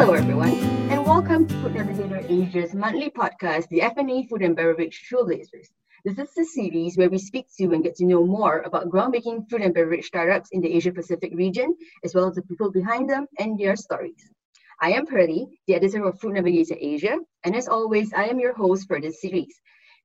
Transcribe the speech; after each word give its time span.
Hello, 0.00 0.14
everyone, 0.14 0.54
and 0.88 1.04
welcome 1.04 1.46
to 1.46 1.54
Food 1.56 1.74
Navigator 1.74 2.24
Asia's 2.26 2.74
monthly 2.74 3.10
podcast, 3.10 3.68
the 3.68 3.80
FNA 3.80 4.30
Food 4.30 4.40
and 4.40 4.56
Beverage 4.56 5.06
Trailblazers. 5.06 5.68
This 6.06 6.18
is 6.18 6.32
the 6.34 6.44
series 6.46 6.96
where 6.96 7.10
we 7.10 7.18
speak 7.18 7.48
to 7.58 7.64
and 7.74 7.84
get 7.84 7.96
to 7.96 8.06
know 8.06 8.24
more 8.24 8.60
about 8.60 8.88
groundbreaking 8.88 9.50
food 9.50 9.60
and 9.60 9.74
beverage 9.74 10.06
startups 10.06 10.48
in 10.52 10.62
the 10.62 10.74
Asia 10.74 10.90
Pacific 10.90 11.32
region, 11.34 11.76
as 12.02 12.14
well 12.14 12.26
as 12.26 12.34
the 12.34 12.40
people 12.40 12.70
behind 12.70 13.10
them 13.10 13.26
and 13.38 13.58
their 13.58 13.76
stories. 13.76 14.24
I 14.80 14.92
am 14.92 15.04
Pearly, 15.04 15.46
the 15.66 15.74
editor 15.74 16.02
of 16.06 16.18
Food 16.18 16.32
Navigator 16.32 16.76
Asia, 16.80 17.18
and 17.44 17.54
as 17.54 17.68
always, 17.68 18.14
I 18.14 18.24
am 18.24 18.40
your 18.40 18.54
host 18.54 18.88
for 18.88 19.02
this 19.02 19.20
series. 19.20 19.60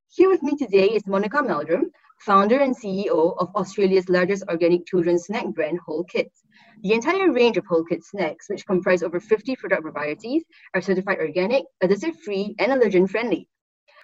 Here 0.10 0.28
with 0.28 0.44
me 0.44 0.58
today 0.58 0.88
is 0.88 1.08
Monica 1.08 1.42
Meldrum, 1.42 1.90
founder 2.20 2.60
and 2.60 2.76
CEO 2.76 3.34
of 3.38 3.56
Australia's 3.56 4.10
largest 4.10 4.44
organic 4.50 4.86
children's 4.88 5.28
snack 5.28 5.48
brand, 5.54 5.80
Whole 5.80 6.04
Kids. 6.04 6.45
The 6.84 6.94
entire 6.94 7.32
range 7.32 7.58
of 7.58 7.66
Whole 7.66 7.84
Kids 7.84 8.08
snacks, 8.08 8.50
which 8.50 8.66
comprise 8.66 9.02
over 9.02 9.20
50 9.20 9.56
product 9.56 9.84
varieties, 9.84 10.44
are 10.74 10.82
certified 10.82 11.20
organic, 11.20 11.64
additive-free, 11.84 12.56
and 12.60 12.72
allergen-friendly. 12.72 13.48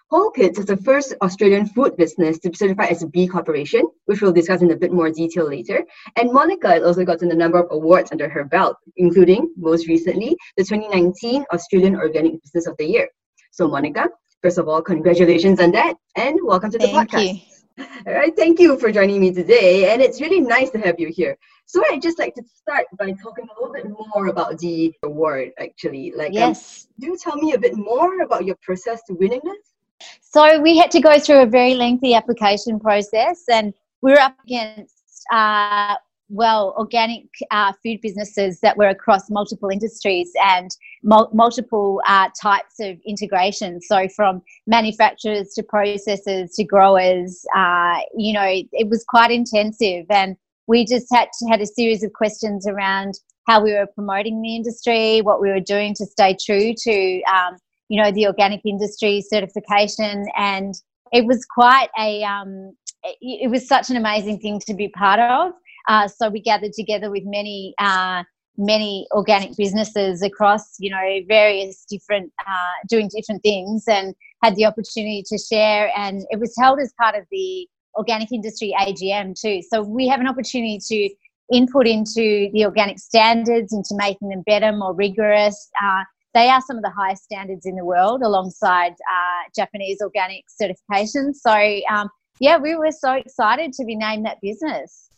Whole 0.09 0.31
Kids 0.31 0.59
is 0.59 0.65
the 0.65 0.77
first 0.77 1.13
Australian 1.21 1.67
food 1.67 1.95
business 1.95 2.39
to 2.39 2.49
be 2.49 2.55
certified 2.55 2.89
as 2.89 3.03
a 3.03 3.07
B 3.07 3.27
Corporation, 3.27 3.83
which 4.05 4.21
we'll 4.21 4.33
discuss 4.33 4.61
in 4.61 4.71
a 4.71 4.75
bit 4.75 4.91
more 4.91 5.09
detail 5.09 5.47
later. 5.47 5.85
And 6.17 6.33
Monica 6.33 6.69
has 6.69 6.83
also 6.83 7.05
gotten 7.05 7.31
a 7.31 7.35
number 7.35 7.59
of 7.59 7.67
awards 7.71 8.11
under 8.11 8.27
her 8.27 8.43
belt, 8.45 8.77
including, 8.97 9.53
most 9.57 9.87
recently, 9.87 10.35
the 10.57 10.63
2019 10.63 11.45
Australian 11.53 11.95
Organic 11.95 12.41
Business 12.41 12.67
of 12.67 12.75
the 12.77 12.85
Year. 12.85 13.09
So, 13.51 13.67
Monica, 13.67 14.09
first 14.41 14.57
of 14.57 14.67
all, 14.67 14.81
congratulations 14.81 15.61
on 15.61 15.71
that, 15.71 15.95
and 16.15 16.37
welcome 16.43 16.71
to 16.71 16.77
the 16.77 16.87
Thank 16.87 17.11
podcast. 17.11 17.35
you. 17.35 17.50
All 17.79 18.13
right, 18.13 18.35
thank 18.35 18.59
you 18.59 18.77
for 18.77 18.91
joining 18.91 19.21
me 19.21 19.31
today, 19.33 19.91
and 19.91 20.01
it's 20.01 20.19
really 20.19 20.39
nice 20.39 20.69
to 20.71 20.79
have 20.79 20.99
you 20.99 21.09
here. 21.09 21.37
So 21.65 21.81
I'd 21.89 22.01
just 22.01 22.19
like 22.19 22.35
to 22.35 22.43
start 22.53 22.85
by 22.97 23.11
talking 23.11 23.45
a 23.45 23.61
little 23.61 23.73
bit 23.73 23.87
more 23.89 24.27
about 24.27 24.57
the 24.59 24.93
award, 25.03 25.51
actually. 25.59 26.11
Like, 26.15 26.29
um, 26.29 26.33
Yes. 26.33 26.87
do 26.99 27.15
tell 27.15 27.37
me 27.37 27.53
a 27.53 27.57
bit 27.57 27.75
more 27.77 28.21
about 28.21 28.45
your 28.45 28.57
process 28.61 29.01
to 29.07 29.13
winning 29.13 29.41
this. 29.43 30.09
So 30.21 30.59
we 30.59 30.77
had 30.77 30.91
to 30.91 30.99
go 30.99 31.19
through 31.19 31.41
a 31.43 31.45
very 31.45 31.75
lengthy 31.75 32.13
application 32.13 32.79
process, 32.79 33.43
and 33.49 33.73
we 34.01 34.11
were 34.11 34.19
up 34.19 34.35
against, 34.43 35.25
uh, 35.31 35.95
well, 36.31 36.73
organic 36.77 37.25
uh, 37.51 37.73
food 37.83 37.99
businesses 38.01 38.61
that 38.61 38.77
were 38.77 38.87
across 38.87 39.29
multiple 39.29 39.69
industries 39.69 40.31
and 40.43 40.71
mul- 41.03 41.29
multiple 41.33 42.01
uh, 42.07 42.29
types 42.41 42.79
of 42.79 42.97
integration. 43.05 43.81
So 43.81 44.07
from 44.15 44.41
manufacturers 44.65 45.53
to 45.55 45.63
processors 45.63 46.55
to 46.55 46.63
growers, 46.63 47.45
uh, 47.55 47.99
you 48.17 48.33
know, 48.33 48.47
it 48.71 48.89
was 48.89 49.03
quite 49.07 49.31
intensive, 49.31 50.05
and 50.09 50.37
we 50.67 50.85
just 50.85 51.07
had 51.11 51.27
had 51.49 51.61
a 51.61 51.67
series 51.67 52.03
of 52.03 52.13
questions 52.13 52.65
around 52.65 53.15
how 53.47 53.61
we 53.61 53.73
were 53.73 53.87
promoting 53.93 54.41
the 54.41 54.55
industry, 54.55 55.21
what 55.21 55.41
we 55.41 55.49
were 55.49 55.59
doing 55.59 55.93
to 55.95 56.05
stay 56.05 56.35
true 56.45 56.73
to. 56.83 57.21
Um, 57.23 57.57
you 57.89 58.01
know 58.01 58.09
the 58.09 58.25
organic 58.25 58.61
industry 58.65 59.21
certification 59.21 60.25
and 60.37 60.75
it 61.11 61.25
was 61.25 61.45
quite 61.45 61.89
a 61.99 62.23
um, 62.23 62.73
it 63.03 63.49
was 63.49 63.67
such 63.67 63.89
an 63.89 63.97
amazing 63.97 64.39
thing 64.39 64.59
to 64.65 64.73
be 64.73 64.87
part 64.87 65.19
of 65.19 65.51
uh, 65.87 66.07
so 66.07 66.29
we 66.29 66.41
gathered 66.41 66.73
together 66.73 67.09
with 67.09 67.23
many 67.25 67.73
uh, 67.79 68.23
many 68.57 69.07
organic 69.11 69.55
businesses 69.55 70.21
across 70.21 70.75
you 70.79 70.89
know 70.89 71.19
various 71.27 71.85
different 71.89 72.31
uh, 72.47 72.87
doing 72.89 73.09
different 73.15 73.41
things 73.43 73.85
and 73.87 74.13
had 74.43 74.55
the 74.55 74.65
opportunity 74.65 75.23
to 75.25 75.37
share 75.37 75.91
and 75.97 76.23
it 76.29 76.39
was 76.39 76.53
held 76.59 76.79
as 76.79 76.93
part 76.99 77.15
of 77.15 77.23
the 77.31 77.67
organic 77.95 78.31
industry 78.31 78.73
agm 78.79 79.33
too 79.39 79.61
so 79.61 79.81
we 79.81 80.07
have 80.07 80.19
an 80.19 80.27
opportunity 80.27 80.79
to 80.79 81.09
input 81.55 81.87
into 81.87 82.49
the 82.53 82.63
organic 82.63 82.99
standards 82.99 83.73
into 83.73 83.95
making 83.95 84.29
them 84.29 84.43
better 84.45 84.71
more 84.71 84.93
rigorous 84.93 85.69
uh, 85.81 86.03
they 86.33 86.49
are 86.49 86.61
some 86.61 86.77
of 86.77 86.83
the 86.83 86.89
highest 86.89 87.23
standards 87.23 87.65
in 87.65 87.75
the 87.75 87.83
world 87.83 88.21
alongside 88.21 88.93
uh, 88.93 89.49
Japanese 89.55 90.01
organic 90.01 90.45
certifications. 90.49 91.35
So, 91.35 91.51
um, 91.93 92.09
yeah, 92.39 92.57
we 92.57 92.75
were 92.75 92.91
so 92.91 93.13
excited 93.13 93.73
to 93.73 93.85
be 93.85 93.95
named 93.95 94.25
that 94.25 94.37
business. 94.41 95.09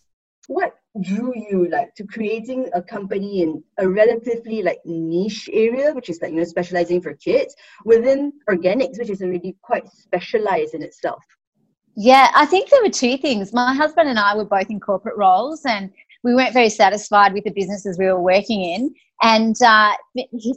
What 0.48 0.74
drew 1.02 1.34
you 1.36 1.70
like 1.70 1.96
to 1.96 2.06
creating 2.06 2.70
a 2.74 2.82
company 2.82 3.42
in 3.42 3.64
a 3.78 3.88
relatively 3.88 4.62
like 4.62 4.80
niche 4.86 5.50
area, 5.52 5.94
which 5.94 6.10
is 6.10 6.22
like 6.22 6.32
you 6.32 6.38
know 6.38 6.44
specializing 6.44 7.02
for 7.02 7.14
kids 7.16 7.56
within 7.86 8.34
organics, 8.50 9.00
which 9.00 9.10
is 9.10 9.22
already 9.22 9.56
quite 9.62 9.88
specialized 9.90 10.74
in 10.74 10.84
itself? 10.84 11.24
Yeah, 11.96 12.32
I 12.36 12.46
think 12.46 12.70
there 12.70 12.82
were 12.84 12.90
two 12.90 13.18
things. 13.18 13.54
My 13.54 13.74
husband 13.74 14.10
and 14.10 14.20
I 14.20 14.36
were 14.36 14.46
both 14.46 14.70
in 14.70 14.80
corporate 14.80 15.16
roles, 15.16 15.64
and 15.66 15.92
we 16.24 16.34
weren't 16.34 16.54
very 16.54 16.70
satisfied 16.70 17.34
with 17.34 17.44
the 17.44 17.52
businesses 17.52 17.98
we 17.98 18.06
were 18.06 18.22
working 18.22 18.64
in. 18.64 18.94
And 19.22 19.56
uh, 19.62 19.94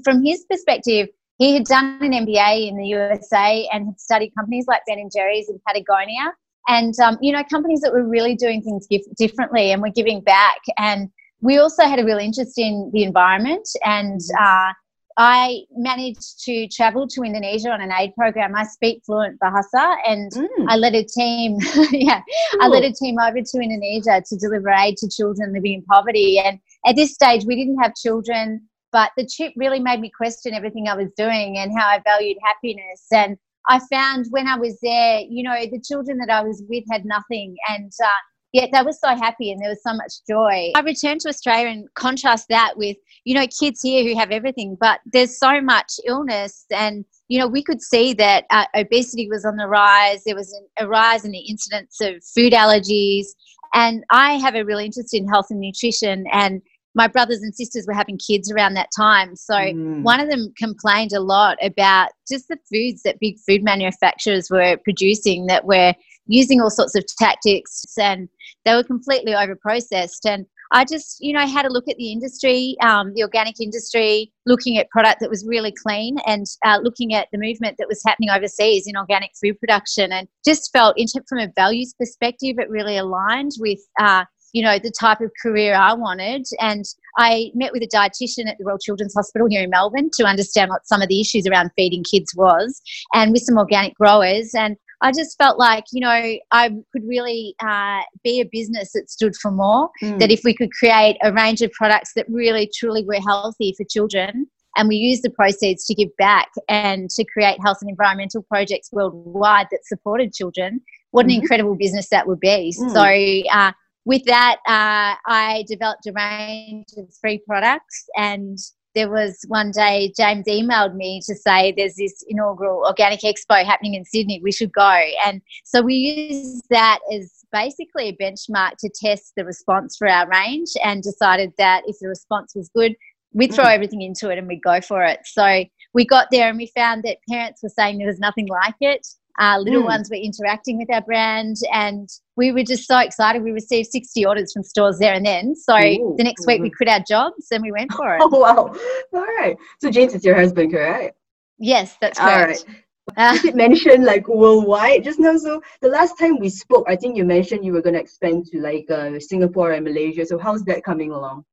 from 0.02 0.24
his 0.24 0.44
perspective, 0.50 1.08
he 1.38 1.54
had 1.54 1.64
done 1.64 1.98
an 2.00 2.12
MBA 2.12 2.68
in 2.68 2.76
the 2.76 2.86
USA 2.86 3.68
and 3.72 3.86
had 3.86 4.00
studied 4.00 4.32
companies 4.36 4.64
like 4.66 4.80
Ben 4.86 4.98
and 4.98 5.10
Jerry's 5.14 5.48
and 5.48 5.60
Patagonia, 5.66 6.32
and 6.68 6.94
um, 7.00 7.18
you 7.20 7.32
know 7.32 7.42
companies 7.44 7.80
that 7.80 7.92
were 7.92 8.06
really 8.06 8.34
doing 8.34 8.62
things 8.62 8.86
dif- 8.86 9.14
differently 9.16 9.72
and 9.72 9.82
were 9.82 9.90
giving 9.90 10.20
back. 10.20 10.58
And 10.78 11.10
we 11.40 11.58
also 11.58 11.84
had 11.84 11.98
a 11.98 12.04
real 12.04 12.18
interest 12.18 12.58
in 12.58 12.90
the 12.92 13.02
environment 13.02 13.68
and. 13.84 14.20
Uh, 14.40 14.72
I 15.18 15.62
managed 15.74 16.44
to 16.44 16.68
travel 16.68 17.08
to 17.08 17.22
Indonesia 17.22 17.70
on 17.70 17.80
an 17.80 17.90
aid 17.90 18.14
program. 18.14 18.54
I 18.54 18.64
speak 18.64 19.02
fluent 19.06 19.40
Bahasa, 19.40 19.96
and 20.06 20.30
Mm, 20.32 20.66
I 20.68 20.76
led 20.76 20.94
a 20.94 21.04
team. 21.04 21.56
yeah, 21.90 22.20
I 22.60 22.68
led 22.68 22.84
a 22.84 22.92
team 22.92 23.16
over 23.18 23.40
to 23.40 23.58
Indonesia 23.58 24.22
to 24.26 24.36
deliver 24.36 24.68
aid 24.70 24.98
to 24.98 25.08
children 25.08 25.54
living 25.54 25.72
in 25.74 25.82
poverty. 25.84 26.38
And 26.38 26.58
at 26.86 26.96
this 26.96 27.14
stage, 27.14 27.44
we 27.46 27.56
didn't 27.56 27.78
have 27.78 27.94
children, 27.94 28.68
but 28.92 29.10
the 29.16 29.26
trip 29.26 29.54
really 29.56 29.80
made 29.80 30.00
me 30.00 30.10
question 30.14 30.52
everything 30.52 30.86
I 30.86 30.96
was 30.96 31.10
doing 31.16 31.56
and 31.56 31.72
how 31.76 31.86
I 31.86 32.00
valued 32.04 32.36
happiness. 32.44 33.06
And 33.10 33.38
I 33.68 33.80
found 33.90 34.26
when 34.30 34.46
I 34.46 34.56
was 34.56 34.78
there, 34.82 35.20
you 35.20 35.42
know, 35.42 35.54
the 35.70 35.80
children 35.80 36.18
that 36.18 36.30
I 36.30 36.42
was 36.42 36.62
with 36.68 36.84
had 36.90 37.04
nothing, 37.04 37.56
and 37.68 37.90
uh, 38.02 38.08
yet 38.52 38.70
they 38.72 38.82
were 38.82 38.92
so 38.92 39.08
happy 39.08 39.50
and 39.50 39.60
there 39.60 39.70
was 39.70 39.82
so 39.82 39.94
much 39.94 40.12
joy. 40.28 40.72
I 40.74 40.80
returned 40.80 41.20
to 41.22 41.28
Australia 41.28 41.68
and 41.68 41.88
contrast 41.94 42.46
that 42.48 42.74
with, 42.76 42.96
you 43.24 43.34
know, 43.34 43.46
kids 43.58 43.80
here 43.82 44.04
who 44.04 44.18
have 44.18 44.30
everything, 44.30 44.76
but 44.80 45.00
there's 45.12 45.38
so 45.38 45.60
much 45.60 45.92
illness 46.06 46.64
and 46.70 47.04
you 47.28 47.38
know, 47.38 47.46
we 47.46 47.62
could 47.62 47.82
see 47.82 48.12
that 48.14 48.44
uh, 48.50 48.66
obesity 48.74 49.28
was 49.28 49.44
on 49.44 49.56
the 49.56 49.66
rise. 49.66 50.22
There 50.24 50.36
was 50.36 50.52
an, 50.52 50.66
a 50.78 50.88
rise 50.88 51.24
in 51.24 51.32
the 51.32 51.38
incidence 51.40 52.00
of 52.00 52.22
food 52.24 52.52
allergies. 52.52 53.26
And 53.74 54.04
I 54.10 54.34
have 54.34 54.54
a 54.54 54.64
real 54.64 54.78
interest 54.78 55.12
in 55.12 55.28
health 55.28 55.46
and 55.50 55.60
nutrition. 55.60 56.24
And 56.32 56.62
my 56.96 57.06
brothers 57.06 57.42
and 57.42 57.54
sisters 57.54 57.84
were 57.86 57.94
having 57.94 58.18
kids 58.18 58.50
around 58.50 58.74
that 58.74 58.88
time. 58.96 59.36
So 59.36 59.54
mm. 59.54 60.02
one 60.02 60.18
of 60.18 60.30
them 60.30 60.52
complained 60.56 61.12
a 61.12 61.20
lot 61.20 61.58
about 61.62 62.08
just 62.28 62.48
the 62.48 62.56
foods 62.72 63.02
that 63.02 63.20
big 63.20 63.36
food 63.46 63.62
manufacturers 63.62 64.48
were 64.50 64.78
producing 64.82 65.46
that 65.46 65.66
were 65.66 65.94
using 66.26 66.60
all 66.60 66.70
sorts 66.70 66.96
of 66.96 67.04
tactics 67.18 67.84
and 68.00 68.28
they 68.64 68.74
were 68.74 68.82
completely 68.82 69.32
overprocessed. 69.32 70.24
And 70.26 70.46
I 70.72 70.84
just, 70.84 71.18
you 71.20 71.32
know, 71.32 71.46
had 71.46 71.66
a 71.66 71.72
look 71.72 71.84
at 71.88 71.96
the 71.96 72.10
industry, 72.10 72.76
um, 72.82 73.12
the 73.14 73.22
organic 73.22 73.60
industry, 73.60 74.32
looking 74.46 74.78
at 74.78 74.90
product 74.90 75.20
that 75.20 75.30
was 75.30 75.44
really 75.46 75.72
clean 75.72 76.16
and 76.26 76.46
uh, 76.64 76.78
looking 76.82 77.14
at 77.14 77.28
the 77.30 77.38
movement 77.38 77.76
that 77.78 77.88
was 77.88 78.02
happening 78.04 78.30
overseas 78.30 78.86
in 78.86 78.96
organic 78.96 79.30
food 79.40 79.60
production 79.60 80.10
and 80.12 80.26
just 80.44 80.72
felt, 80.72 80.96
from 81.28 81.38
a 81.38 81.52
values 81.54 81.94
perspective, 81.98 82.56
it 82.58 82.68
really 82.70 82.96
aligned 82.96 83.52
with, 83.60 83.78
uh, 84.00 84.24
you 84.56 84.62
know, 84.62 84.78
the 84.78 84.90
type 84.98 85.20
of 85.20 85.30
career 85.42 85.74
I 85.74 85.92
wanted. 85.92 86.46
And 86.60 86.82
I 87.18 87.50
met 87.54 87.72
with 87.74 87.82
a 87.82 87.88
dietitian 87.94 88.48
at 88.48 88.56
the 88.56 88.64
Royal 88.64 88.78
Children's 88.78 89.12
Hospital 89.12 89.46
here 89.50 89.62
in 89.62 89.68
Melbourne 89.68 90.08
to 90.14 90.24
understand 90.24 90.70
what 90.70 90.88
some 90.88 91.02
of 91.02 91.08
the 91.10 91.20
issues 91.20 91.46
around 91.46 91.72
feeding 91.76 92.02
kids 92.10 92.32
was 92.34 92.80
and 93.12 93.32
with 93.32 93.42
some 93.42 93.58
organic 93.58 93.94
growers. 93.96 94.54
And 94.54 94.78
I 95.02 95.12
just 95.12 95.36
felt 95.36 95.58
like, 95.58 95.84
you 95.92 96.00
know, 96.00 96.38
I 96.52 96.70
could 96.90 97.04
really 97.06 97.54
uh, 97.62 98.00
be 98.24 98.40
a 98.40 98.48
business 98.50 98.92
that 98.94 99.10
stood 99.10 99.36
for 99.36 99.50
more. 99.50 99.90
Mm. 100.02 100.20
That 100.20 100.30
if 100.30 100.40
we 100.42 100.54
could 100.54 100.72
create 100.72 101.18
a 101.22 101.34
range 101.34 101.60
of 101.60 101.70
products 101.72 102.12
that 102.16 102.24
really 102.30 102.70
truly 102.74 103.04
were 103.04 103.20
healthy 103.20 103.74
for 103.76 103.84
children 103.84 104.46
and 104.78 104.88
we 104.88 104.96
use 104.96 105.20
the 105.20 105.28
proceeds 105.28 105.84
to 105.84 105.94
give 105.94 106.08
back 106.16 106.48
and 106.70 107.10
to 107.10 107.26
create 107.26 107.58
health 107.62 107.78
and 107.82 107.90
environmental 107.90 108.42
projects 108.42 108.88
worldwide 108.90 109.66
that 109.70 109.84
supported 109.84 110.32
children, 110.32 110.80
what 111.10 111.26
an 111.26 111.32
Mhm. 111.32 111.42
incredible 111.42 111.74
business 111.74 112.08
that 112.08 112.26
would 112.26 112.40
be. 112.40 112.74
Mm. 112.78 112.92
So, 112.94 113.58
uh, 113.58 113.72
with 114.06 114.24
that, 114.24 114.56
uh, 114.66 115.16
I 115.26 115.64
developed 115.68 116.06
a 116.06 116.12
range 116.12 116.86
of 116.96 117.12
free 117.20 117.42
products 117.46 118.06
and 118.16 118.56
there 118.94 119.10
was 119.10 119.44
one 119.48 119.72
day 119.72 120.12
James 120.16 120.46
emailed 120.46 120.94
me 120.94 121.20
to 121.26 121.34
say 121.34 121.74
there's 121.76 121.96
this 121.96 122.24
inaugural 122.28 122.82
organic 122.86 123.20
expo 123.20 123.62
happening 123.62 123.92
in 123.92 124.06
Sydney. 124.06 124.40
We 124.42 124.52
should 124.52 124.72
go. 124.72 125.00
And 125.26 125.42
so 125.64 125.82
we 125.82 125.94
used 125.94 126.64
that 126.70 127.00
as 127.12 127.44
basically 127.52 128.08
a 128.08 128.16
benchmark 128.16 128.76
to 128.78 128.88
test 128.88 129.32
the 129.36 129.44
response 129.44 129.96
for 129.98 130.08
our 130.08 130.26
range 130.30 130.70
and 130.82 131.02
decided 131.02 131.52
that 131.58 131.82
if 131.86 131.96
the 132.00 132.08
response 132.08 132.54
was 132.54 132.70
good, 132.74 132.94
we'd 133.34 133.52
throw 133.52 133.64
Mm. 133.64 133.74
everything 133.74 134.00
into 134.00 134.30
it 134.30 134.38
and 134.38 134.48
we'd 134.48 134.62
go 134.62 134.80
for 134.80 135.04
it. 135.04 135.20
So 135.24 135.64
we 135.92 136.06
got 136.06 136.28
there 136.30 136.48
and 136.48 136.56
we 136.56 136.72
found 136.74 137.02
that 137.02 137.18
parents 137.28 137.62
were 137.62 137.68
saying 137.68 137.98
there 137.98 138.06
was 138.06 138.18
nothing 138.18 138.46
like 138.46 138.76
it. 138.80 139.06
Uh, 139.38 139.58
little 139.58 139.82
mm. 139.82 139.86
ones 139.86 140.08
were 140.10 140.16
interacting 140.16 140.78
with 140.78 140.90
our 140.90 141.02
brand, 141.02 141.56
and 141.72 142.08
we 142.36 142.52
were 142.52 142.62
just 142.62 142.86
so 142.86 142.98
excited. 142.98 143.42
We 143.42 143.52
received 143.52 143.90
60 143.90 144.24
orders 144.26 144.52
from 144.52 144.62
stores 144.62 144.98
there 144.98 145.14
and 145.14 145.24
then. 145.24 145.54
So 145.54 145.76
Ooh. 145.76 146.14
the 146.16 146.24
next 146.24 146.46
week 146.46 146.62
we 146.62 146.70
quit 146.70 146.88
our 146.88 147.02
jobs 147.06 147.48
and 147.50 147.62
we 147.62 147.72
went 147.72 147.92
for 147.92 148.16
it. 148.16 148.22
Oh, 148.26 148.28
wow. 148.28 148.74
All 149.12 149.26
right. 149.38 149.56
So 149.80 149.90
James 149.90 150.14
is 150.14 150.24
your 150.24 150.34
husband, 150.34 150.72
correct? 150.72 151.16
Yes, 151.58 151.96
that's 152.00 152.18
correct. 152.18 152.64
All 152.68 152.74
right. 152.74 152.82
Uh, 153.16 153.38
you 153.44 153.52
mentioned 153.52 154.04
like 154.04 154.26
worldwide 154.26 155.04
just 155.04 155.20
now. 155.20 155.36
So 155.36 155.62
the 155.80 155.88
last 155.88 156.18
time 156.18 156.38
we 156.38 156.48
spoke, 156.48 156.86
I 156.88 156.96
think 156.96 157.16
you 157.16 157.24
mentioned 157.24 157.64
you 157.64 157.72
were 157.72 157.82
going 157.82 157.94
to 157.94 158.00
expand 158.00 158.46
to 158.46 158.60
like 158.60 158.90
uh, 158.90 159.20
Singapore 159.20 159.72
and 159.72 159.84
Malaysia. 159.84 160.26
So 160.26 160.38
how's 160.38 160.64
that 160.64 160.82
coming 160.82 161.12
along? 161.12 161.44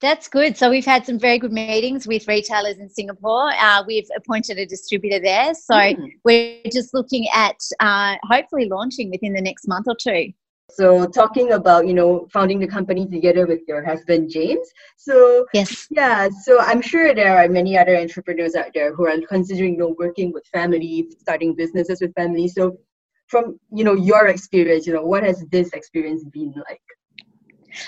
That's 0.00 0.28
good. 0.28 0.56
So 0.56 0.68
we've 0.70 0.84
had 0.84 1.06
some 1.06 1.18
very 1.18 1.38
good 1.38 1.52
meetings 1.52 2.06
with 2.06 2.28
retailers 2.28 2.76
in 2.78 2.90
Singapore. 2.90 3.52
Uh, 3.54 3.82
we've 3.86 4.08
appointed 4.16 4.58
a 4.58 4.66
distributor 4.66 5.18
there. 5.18 5.54
So 5.54 5.74
mm. 5.74 6.10
we're 6.24 6.60
just 6.70 6.92
looking 6.92 7.26
at 7.32 7.56
uh, 7.80 8.16
hopefully 8.24 8.68
launching 8.68 9.10
within 9.10 9.32
the 9.32 9.40
next 9.40 9.66
month 9.66 9.86
or 9.88 9.96
two. 9.98 10.32
So 10.70 11.06
talking 11.06 11.52
about, 11.52 11.86
you 11.86 11.94
know, 11.94 12.26
founding 12.32 12.58
the 12.58 12.66
company 12.66 13.06
together 13.06 13.46
with 13.46 13.60
your 13.68 13.84
husband 13.84 14.30
James. 14.30 14.66
So 14.96 15.46
yes. 15.54 15.86
Yeah. 15.90 16.28
So 16.42 16.58
I'm 16.60 16.80
sure 16.80 17.14
there 17.14 17.36
are 17.36 17.48
many 17.48 17.78
other 17.78 17.96
entrepreneurs 17.96 18.54
out 18.54 18.72
there 18.74 18.94
who 18.94 19.06
are 19.06 19.18
considering, 19.28 19.74
you 19.74 19.78
know, 19.78 19.94
working 19.98 20.32
with 20.32 20.46
family, 20.46 21.08
starting 21.20 21.54
businesses 21.54 22.00
with 22.00 22.14
family. 22.14 22.48
So 22.48 22.78
from, 23.28 23.58
you 23.72 23.84
know, 23.84 23.94
your 23.94 24.26
experience, 24.26 24.86
you 24.86 24.94
know, 24.94 25.04
what 25.04 25.22
has 25.22 25.44
this 25.50 25.72
experience 25.72 26.24
been 26.24 26.52
like? 26.68 26.82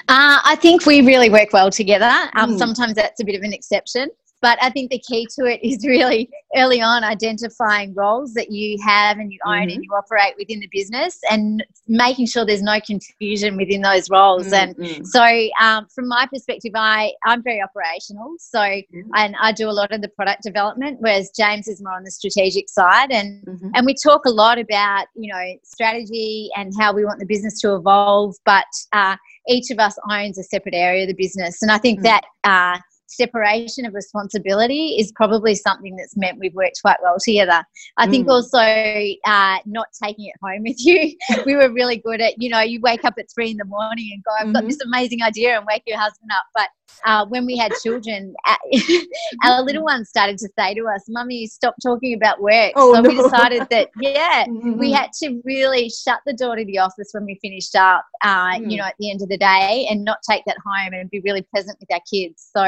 Uh, 0.09 0.41
I 0.45 0.57
think 0.61 0.87
we 0.87 1.01
really 1.01 1.31
work 1.31 1.53
well 1.53 1.71
together. 1.71 2.13
Um, 2.35 2.53
mm. 2.53 2.59
Sometimes 2.59 2.95
that's 2.95 3.21
a 3.21 3.25
bit 3.25 3.35
of 3.35 3.43
an 3.43 3.53
exception. 3.53 4.09
But 4.47 4.63
I 4.63 4.71
think 4.71 4.93
the 4.93 5.01
key 5.01 5.27
to 5.41 5.47
it 5.47 5.59
is 5.61 5.85
really 5.85 6.31
early 6.55 6.81
on 6.81 7.03
identifying 7.03 7.93
roles 7.95 8.33
that 8.35 8.53
you 8.53 8.79
have 8.87 9.19
and 9.19 9.33
you 9.33 9.41
own 9.45 9.55
mm-hmm. 9.55 9.71
and 9.71 9.83
you 9.83 9.91
operate 9.91 10.35
within 10.39 10.61
the 10.61 10.69
business 10.71 11.19
and 11.29 11.67
making 11.89 12.27
sure 12.27 12.47
there's 12.47 12.63
no 12.63 12.79
confusion 12.79 13.57
within 13.57 13.83
those 13.83 14.09
roles. 14.09 14.47
Mm-hmm. 14.47 14.85
And 14.85 15.09
so, 15.09 15.25
um, 15.61 15.89
from 15.93 16.07
my 16.07 16.29
perspective, 16.33 16.71
I, 16.77 17.13
I'm 17.25 17.43
very 17.43 17.61
operational. 17.61 18.37
So, 18.39 18.61
mm-hmm. 18.61 19.11
and 19.17 19.35
I 19.43 19.51
do 19.51 19.69
a 19.69 19.75
lot 19.75 19.91
of 19.91 20.01
the 20.01 20.11
product 20.11 20.45
development, 20.45 20.99
whereas 21.01 21.33
James 21.37 21.67
is 21.67 21.83
more 21.83 21.95
on 21.95 22.05
the 22.05 22.13
strategic 22.13 22.69
side. 22.69 23.11
And, 23.11 23.45
mm-hmm. 23.47 23.71
and 23.75 23.85
we 23.85 23.97
talk 24.01 24.27
a 24.27 24.31
lot 24.31 24.61
about, 24.61 25.09
you 25.17 25.33
know, 25.33 25.59
strategy 25.65 26.51
and 26.57 26.73
how 26.79 26.95
we 26.95 27.05
want 27.05 27.19
the 27.19 27.27
business 27.27 27.61
to 27.63 27.75
evolve. 27.75 28.37
But 28.45 28.67
uh, 28.93 29.17
each 29.49 29.73
of 29.73 29.81
us 29.81 29.99
owns 30.09 30.39
a 30.39 30.45
separate 30.45 30.77
area 30.77 31.03
of 31.03 31.09
the 31.09 31.15
business. 31.15 31.63
And 31.63 31.73
I 31.73 31.79
think 31.79 31.99
mm. 31.99 32.03
that, 32.05 32.23
uh, 32.45 32.79
separation 33.07 33.87
of 33.87 33.95
responsibility 33.95 34.97
is 34.99 35.13
probably 35.13 35.55
something 35.55 35.97
that's 35.97 36.17
meant 36.17 36.39
we've 36.39 36.55
worked 36.55 36.81
quite 36.83 36.97
well 37.03 37.17
together. 37.23 37.65
I 37.97 38.07
mm. 38.07 38.11
think 38.11 38.29
also 38.29 38.59
uh, 38.59 39.59
not 39.65 39.89
taking 40.03 40.27
it 40.27 40.35
home 40.43 40.63
with 40.65 40.85
you. 40.85 41.17
we 41.47 41.55
were 41.57 41.73
really 41.73 41.99
good 41.99 42.21
at, 42.21 42.35
you 42.39 42.49
know, 42.49 42.61
you 42.61 42.81
wake 42.81 43.05
up 43.05 43.15
at 43.19 43.27
three 43.35 43.51
in 43.51 43.57
the 43.57 43.65
morning 43.65 44.11
and 44.13 44.25
go, 44.25 44.31
I've 44.39 44.45
mm-hmm. 44.47 44.53
got 44.53 44.65
this 44.67 44.81
amazing 44.85 45.23
idea 45.23 45.57
and 45.57 45.67
wake 45.67 45.83
your 45.87 45.99
husband 45.99 46.31
up. 46.33 46.45
But 46.55 46.69
uh, 47.05 47.27
when 47.27 47.47
we 47.47 47.57
had 47.57 47.73
children, 47.83 48.35
our 49.45 49.63
little 49.63 49.85
one 49.85 50.05
started 50.05 50.39
to 50.39 50.49
say 50.59 50.75
to 50.75 50.87
us, 50.87 51.05
Mummy, 51.09 51.47
stop 51.47 51.75
talking 51.83 52.15
about 52.15 52.41
work. 52.41 52.73
Oh, 52.77 52.95
so 52.95 53.01
no. 53.01 53.11
we 53.11 53.17
decided 53.17 53.67
that, 53.71 53.91
yeah, 54.01 54.45
mm-hmm. 54.47 54.79
we 54.79 54.93
had 54.93 55.11
to 55.23 55.41
really 55.45 55.91
shut 55.91 56.21
the 56.27 56.33
door 56.33 56.57
to 56.57 56.65
the 56.65 56.79
office 56.79 57.11
when 57.13 57.25
we 57.25 57.39
finished 57.43 57.77
up, 57.77 58.05
uh, 58.23 58.55
mm. 58.55 58.71
you 58.71 58.77
know, 58.77 58.85
at 58.85 58.95
the 58.99 59.11
end 59.11 59.23
of 59.23 59.29
the 59.29 59.39
day 59.39 59.87
and 59.91 60.05
not 60.05 60.19
take 60.29 60.45
that 60.47 60.57
home 60.65 60.93
and 60.93 61.11
be 61.11 61.21
really 61.21 61.43
present 61.43 61.79
with 61.81 61.93
our 61.93 62.01
kids. 62.11 62.51
So, 62.57 62.65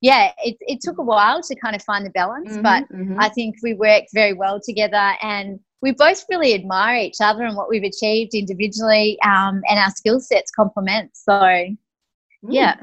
yeah, 0.00 0.32
it, 0.44 0.56
it 0.60 0.80
took 0.80 0.98
a 0.98 1.02
while 1.02 1.42
to 1.42 1.54
kind 1.56 1.74
of 1.74 1.82
find 1.82 2.04
the 2.04 2.10
balance, 2.10 2.52
mm-hmm, 2.52 2.62
but 2.62 2.88
mm-hmm. 2.90 3.18
I 3.18 3.28
think 3.30 3.56
we 3.62 3.74
worked 3.74 4.08
very 4.12 4.32
well 4.32 4.60
together 4.60 5.14
and 5.22 5.58
we 5.82 5.92
both 5.92 6.24
really 6.30 6.54
admire 6.54 6.96
each 6.96 7.18
other 7.20 7.44
and 7.44 7.56
what 7.56 7.68
we've 7.68 7.82
achieved 7.82 8.34
individually 8.34 9.18
um, 9.22 9.60
and 9.68 9.78
our 9.78 9.90
skill 9.90 10.18
sets 10.20 10.50
complement. 10.50 11.10
So, 11.14 11.32
mm. 11.32 11.76
yeah. 12.48 12.76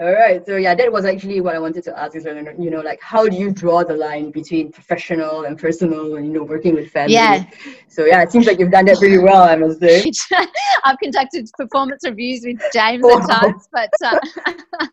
All 0.00 0.10
right. 0.10 0.44
So 0.46 0.56
yeah, 0.56 0.74
that 0.74 0.90
was 0.90 1.04
actually 1.04 1.42
what 1.42 1.54
I 1.54 1.58
wanted 1.58 1.84
to 1.84 1.98
ask 1.98 2.16
is, 2.16 2.24
you 2.24 2.70
know, 2.70 2.80
like 2.80 2.98
how 3.02 3.28
do 3.28 3.36
you 3.36 3.52
draw 3.52 3.84
the 3.84 3.94
line 3.94 4.30
between 4.30 4.72
professional 4.72 5.44
and 5.44 5.58
personal 5.58 6.16
and, 6.16 6.26
you 6.26 6.32
know, 6.32 6.44
working 6.44 6.74
with 6.74 6.90
family? 6.90 7.12
Yeah. 7.12 7.44
So 7.88 8.06
yeah, 8.06 8.22
it 8.22 8.32
seems 8.32 8.46
like 8.46 8.58
you've 8.58 8.70
done 8.70 8.86
that 8.86 8.96
pretty 8.96 9.18
well, 9.18 9.42
I 9.42 9.54
must 9.56 9.80
say. 9.80 10.10
I've 10.84 10.98
conducted 10.98 11.50
performance 11.58 12.04
reviews 12.06 12.42
with 12.46 12.58
James 12.72 13.04
at 13.04 13.28
times, 13.28 13.68
but 13.70 13.90
uh, 14.02 14.18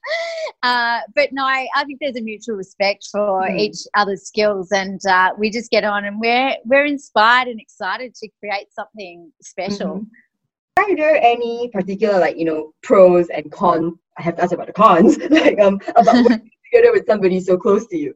uh, 0.64 1.00
but 1.16 1.30
no, 1.32 1.46
I, 1.46 1.66
I, 1.78 1.86
think 1.86 2.00
there's 2.02 2.18
a 2.18 2.22
mutual 2.22 2.58
respect 2.58 3.08
for 3.10 3.44
mm. 3.44 3.58
each 3.58 3.78
other's 3.96 4.24
skills, 4.24 4.74
and 4.74 5.00
uh, 5.06 5.32
we 5.38 5.50
just 5.50 5.72
get 5.72 5.86
on, 5.86 6.04
and 6.04 6.20
we're 6.20 6.58
we're 6.66 6.86
inspired 6.86 7.48
and 7.48 7.60
excited 7.60 8.16
to 8.16 8.28
create 8.40 8.68
something 8.74 9.32
special. 9.42 9.96
Mm-hmm. 9.96 10.92
Are 10.92 10.96
there 10.98 11.22
any 11.22 11.70
particular 11.70 12.20
like 12.20 12.36
you 12.38 12.46
know 12.46 12.74
pros 12.82 13.30
and 13.30 13.52
cons 13.52 13.94
I 14.18 14.22
have 14.22 14.36
to 14.36 14.44
ask 14.44 14.52
about 14.54 14.68
the 14.68 14.74
cons, 14.74 15.18
like 15.30 15.60
um, 15.60 15.80
about 15.96 16.24
working 16.24 16.52
together 16.72 16.92
with 16.92 17.06
somebody 17.08 17.40
so 17.40 17.58
close 17.58 17.88
to 17.88 17.98
you. 17.98 18.14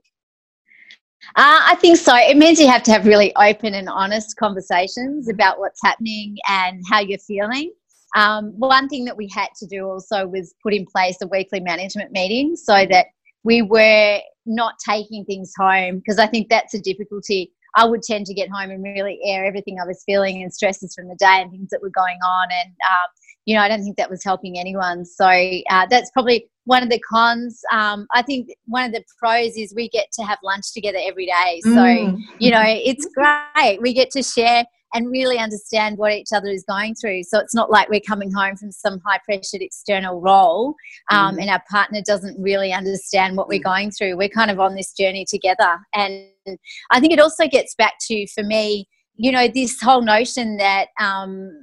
Uh, 1.35 1.61
I 1.65 1.75
think 1.75 1.97
so. 1.97 2.15
It 2.15 2.37
means 2.37 2.59
you 2.59 2.67
have 2.67 2.83
to 2.83 2.91
have 2.91 3.05
really 3.05 3.35
open 3.35 3.73
and 3.73 3.89
honest 3.89 4.37
conversations 4.37 5.27
about 5.29 5.59
what's 5.59 5.79
happening 5.83 6.37
and 6.47 6.81
how 6.89 6.99
you're 6.99 7.19
feeling. 7.19 7.73
Um, 8.15 8.53
one 8.57 8.87
thing 8.87 9.03
that 9.05 9.17
we 9.17 9.29
had 9.33 9.49
to 9.59 9.67
do 9.67 9.85
also 9.85 10.27
was 10.27 10.55
put 10.63 10.73
in 10.73 10.85
place 10.85 11.17
a 11.21 11.27
weekly 11.27 11.59
management 11.59 12.11
meeting 12.11 12.55
so 12.55 12.85
that 12.89 13.07
we 13.43 13.61
were 13.61 14.19
not 14.45 14.75
taking 14.87 15.25
things 15.25 15.51
home 15.57 15.97
because 15.97 16.17
I 16.17 16.27
think 16.27 16.49
that's 16.49 16.73
a 16.73 16.79
difficulty. 16.79 17.51
I 17.75 17.85
would 17.85 18.01
tend 18.01 18.25
to 18.27 18.33
get 18.33 18.49
home 18.49 18.71
and 18.71 18.83
really 18.83 19.19
air 19.25 19.45
everything 19.45 19.77
I 19.81 19.85
was 19.85 20.03
feeling 20.05 20.41
and 20.41 20.53
stresses 20.53 20.95
from 20.95 21.07
the 21.07 21.15
day 21.15 21.41
and 21.41 21.51
things 21.51 21.69
that 21.69 21.81
were 21.81 21.89
going 21.89 22.17
on. 22.25 22.47
And 22.51 22.69
um, 22.89 23.09
you 23.47 23.55
know, 23.55 23.61
I 23.61 23.69
don't 23.69 23.81
think 23.81 23.95
that 23.95 24.09
was 24.09 24.25
helping 24.25 24.59
anyone. 24.59 25.05
So 25.05 25.25
uh, 25.25 25.87
that's 25.89 26.11
probably 26.11 26.49
one 26.65 26.83
of 26.83 26.89
the 26.89 26.99
cons. 26.99 27.61
Um, 27.71 28.05
I 28.13 28.21
think 28.21 28.49
one 28.65 28.83
of 28.83 28.91
the 28.91 29.01
pros 29.17 29.55
is 29.55 29.73
we 29.73 29.87
get 29.87 30.11
to 30.19 30.23
have 30.23 30.37
lunch 30.43 30.73
together 30.73 30.99
every 31.01 31.27
day. 31.27 31.61
So, 31.63 31.69
mm. 31.69 32.19
you 32.39 32.51
know, 32.51 32.61
it's 32.65 33.07
great. 33.15 33.81
We 33.81 33.93
get 33.93 34.11
to 34.11 34.21
share 34.21 34.65
and 34.93 35.09
really 35.09 35.37
understand 35.37 35.97
what 35.97 36.11
each 36.11 36.33
other 36.35 36.49
is 36.49 36.65
going 36.67 36.95
through. 36.95 37.23
So 37.23 37.39
it's 37.39 37.55
not 37.55 37.71
like 37.71 37.87
we're 37.87 38.01
coming 38.01 38.33
home 38.33 38.57
from 38.57 38.73
some 38.73 38.99
high 39.05 39.19
pressured 39.23 39.61
external 39.61 40.19
role 40.19 40.75
um, 41.09 41.37
mm. 41.37 41.41
and 41.41 41.49
our 41.49 41.63
partner 41.71 42.01
doesn't 42.05 42.37
really 42.37 42.73
understand 42.73 43.37
what 43.37 43.47
we're 43.47 43.59
going 43.59 43.91
through. 43.91 44.17
We're 44.17 44.27
kind 44.27 44.51
of 44.51 44.59
on 44.59 44.75
this 44.75 44.91
journey 44.91 45.25
together. 45.25 45.79
And 45.93 46.25
I 46.91 46.99
think 46.99 47.13
it 47.13 47.19
also 47.21 47.47
gets 47.47 47.75
back 47.75 47.93
to, 48.07 48.27
for 48.27 48.43
me, 48.43 48.89
you 49.15 49.31
know, 49.31 49.47
this 49.47 49.81
whole 49.81 50.01
notion 50.01 50.57
that 50.57 50.89
um, 50.99 51.61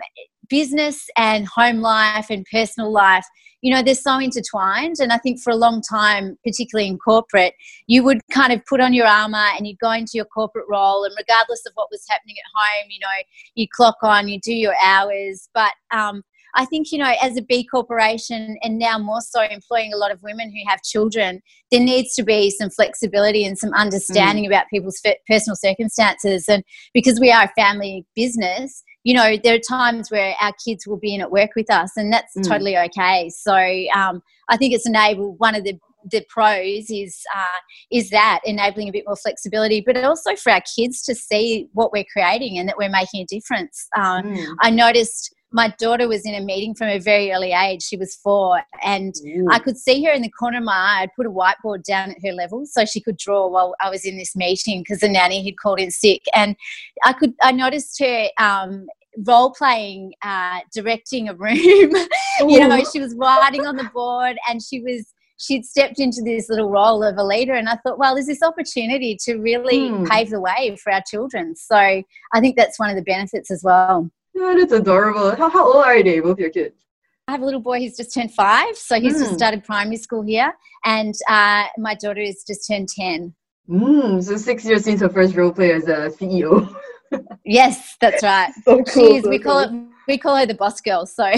business 0.48 1.06
and 1.16 1.46
home 1.46 1.80
life 1.80 2.26
and 2.30 2.46
personal 2.50 2.92
life 2.92 3.24
you 3.62 3.74
know 3.74 3.82
they're 3.82 3.94
so 3.94 4.18
intertwined 4.18 4.96
and 4.98 5.12
i 5.12 5.18
think 5.18 5.40
for 5.40 5.50
a 5.50 5.56
long 5.56 5.80
time 5.80 6.36
particularly 6.44 6.88
in 6.88 6.98
corporate 6.98 7.54
you 7.86 8.04
would 8.04 8.20
kind 8.30 8.52
of 8.52 8.64
put 8.66 8.80
on 8.80 8.92
your 8.92 9.06
armor 9.06 9.46
and 9.56 9.66
you'd 9.66 9.78
go 9.78 9.90
into 9.90 10.12
your 10.14 10.26
corporate 10.26 10.66
role 10.68 11.04
and 11.04 11.14
regardless 11.18 11.64
of 11.66 11.72
what 11.74 11.88
was 11.90 12.04
happening 12.08 12.36
at 12.38 12.60
home 12.60 12.90
you 12.90 12.98
know 13.00 13.22
you 13.54 13.66
clock 13.74 13.96
on 14.02 14.28
you 14.28 14.38
do 14.40 14.54
your 14.54 14.74
hours 14.82 15.48
but 15.54 15.72
um, 15.92 16.22
I 16.56 16.64
think, 16.64 16.92
you 16.92 16.98
know, 16.98 17.12
as 17.20 17.36
a 17.36 17.42
B 17.42 17.66
corporation 17.66 18.56
and 18.62 18.78
now 18.78 18.98
more 18.98 19.20
so 19.20 19.42
employing 19.42 19.92
a 19.92 19.96
lot 19.96 20.12
of 20.12 20.22
women 20.22 20.50
who 20.50 20.68
have 20.68 20.82
children, 20.82 21.42
there 21.70 21.80
needs 21.80 22.14
to 22.14 22.22
be 22.22 22.50
some 22.50 22.70
flexibility 22.70 23.44
and 23.44 23.58
some 23.58 23.72
understanding 23.74 24.44
mm. 24.44 24.48
about 24.48 24.68
people's 24.70 25.00
personal 25.28 25.56
circumstances. 25.56 26.48
And 26.48 26.62
because 26.92 27.18
we 27.18 27.32
are 27.32 27.44
a 27.44 27.60
family 27.60 28.06
business, 28.14 28.84
you 29.04 29.14
know, 29.14 29.36
there 29.42 29.54
are 29.54 29.58
times 29.58 30.10
where 30.10 30.34
our 30.40 30.52
kids 30.64 30.86
will 30.86 30.96
be 30.96 31.14
in 31.14 31.20
at 31.20 31.30
work 31.30 31.50
with 31.54 31.70
us, 31.70 31.92
and 31.96 32.12
that's 32.12 32.36
mm. 32.36 32.48
totally 32.48 32.76
okay. 32.76 33.28
So 33.28 33.54
um, 33.94 34.22
I 34.48 34.56
think 34.56 34.74
it's 34.74 34.86
enabled 34.86 35.36
one 35.38 35.54
of 35.54 35.64
the 35.64 35.78
the 36.10 36.24
pros 36.28 36.90
is 36.90 37.22
uh, 37.34 37.58
is 37.90 38.10
that 38.10 38.40
enabling 38.44 38.88
a 38.88 38.92
bit 38.92 39.04
more 39.06 39.16
flexibility, 39.16 39.80
but 39.80 39.96
also 40.04 40.34
for 40.36 40.52
our 40.52 40.62
kids 40.76 41.02
to 41.02 41.14
see 41.14 41.68
what 41.72 41.92
we're 41.92 42.04
creating 42.12 42.58
and 42.58 42.68
that 42.68 42.76
we're 42.76 42.90
making 42.90 43.22
a 43.22 43.26
difference. 43.26 43.86
Um, 43.96 44.24
mm. 44.24 44.54
I 44.60 44.70
noticed 44.70 45.33
my 45.54 45.72
daughter 45.78 46.08
was 46.08 46.26
in 46.26 46.34
a 46.34 46.40
meeting 46.40 46.74
from 46.74 46.88
a 46.88 46.98
very 46.98 47.32
early 47.32 47.52
age. 47.52 47.80
She 47.80 47.96
was 47.96 48.16
four, 48.16 48.60
and 48.82 49.14
Ooh. 49.24 49.46
I 49.50 49.60
could 49.60 49.78
see 49.78 50.04
her 50.04 50.10
in 50.10 50.22
the 50.22 50.30
corner 50.30 50.58
of 50.58 50.64
my 50.64 50.72
eye. 50.72 51.02
I'd 51.02 51.14
put 51.14 51.26
a 51.26 51.30
whiteboard 51.30 51.84
down 51.84 52.10
at 52.10 52.16
her 52.24 52.32
level 52.32 52.66
so 52.66 52.84
she 52.84 53.00
could 53.00 53.16
draw 53.16 53.46
while 53.46 53.76
I 53.80 53.88
was 53.88 54.04
in 54.04 54.18
this 54.18 54.34
meeting 54.34 54.80
because 54.80 54.98
the 54.98 55.08
nanny 55.08 55.44
had 55.44 55.56
called 55.56 55.78
in 55.78 55.92
sick. 55.92 56.22
And 56.34 56.56
I 57.04 57.12
could, 57.12 57.34
I 57.40 57.52
noticed 57.52 58.00
her 58.00 58.28
um, 58.38 58.86
role 59.24 59.54
playing, 59.56 60.14
uh, 60.22 60.58
directing 60.74 61.28
a 61.28 61.34
room. 61.34 61.54
you 62.40 62.68
know, 62.68 62.82
she 62.92 62.98
was 62.98 63.14
writing 63.14 63.64
on 63.64 63.76
the 63.76 63.88
board, 63.94 64.36
and 64.50 64.60
she 64.60 64.80
was 64.80 65.06
she'd 65.36 65.64
stepped 65.64 66.00
into 66.00 66.20
this 66.22 66.48
little 66.48 66.70
role 66.70 67.02
of 67.02 67.16
a 67.16 67.24
leader 67.24 67.54
and 67.54 67.68
i 67.68 67.74
thought 67.78 67.98
well 67.98 68.14
there's 68.14 68.26
this 68.28 68.40
opportunity 68.40 69.16
to 69.20 69.34
really 69.38 69.88
hmm. 69.88 70.04
pave 70.04 70.30
the 70.30 70.40
way 70.40 70.76
for 70.80 70.92
our 70.92 71.02
children 71.04 71.56
so 71.56 71.76
i 71.76 72.04
think 72.38 72.56
that's 72.56 72.78
one 72.78 72.88
of 72.88 72.94
the 72.94 73.02
benefits 73.02 73.50
as 73.50 73.60
well 73.64 74.08
Oh, 74.36 74.58
that's 74.58 74.72
adorable. 74.72 75.34
How, 75.36 75.48
how 75.48 75.66
old 75.66 75.84
are 75.84 76.02
they, 76.02 76.20
both 76.20 76.38
your 76.38 76.50
kids? 76.50 76.84
I 77.28 77.32
have 77.32 77.42
a 77.42 77.44
little 77.44 77.60
boy 77.60 77.80
who's 77.80 77.96
just 77.96 78.12
turned 78.12 78.34
five, 78.34 78.76
so 78.76 79.00
he's 79.00 79.14
mm. 79.14 79.18
just 79.18 79.30
hmm. 79.30 79.36
started 79.36 79.64
primary 79.64 79.96
school 79.96 80.22
here, 80.22 80.52
and 80.84 81.14
uh, 81.28 81.64
my 81.78 81.94
daughter 81.94 82.20
is 82.20 82.44
just 82.46 82.68
turned 82.68 82.88
10. 82.88 83.34
Mm, 83.68 84.22
so 84.22 84.36
six 84.36 84.64
years 84.64 84.84
since 84.84 85.00
her 85.00 85.08
first 85.08 85.34
role 85.34 85.52
play 85.52 85.72
as 85.72 85.84
a 85.84 86.10
CEO. 86.10 86.74
yes, 87.44 87.96
that's 88.00 88.22
right. 88.22 88.52
So 88.64 88.82
cool, 88.82 88.84
she 88.92 89.16
is. 89.16 89.24
so 89.24 89.30
we 89.30 89.38
call 89.38 89.60
it. 89.60 89.70
We 90.06 90.18
call 90.18 90.36
her 90.36 90.46
the 90.46 90.54
boss 90.54 90.80
girl. 90.80 91.06
So 91.06 91.24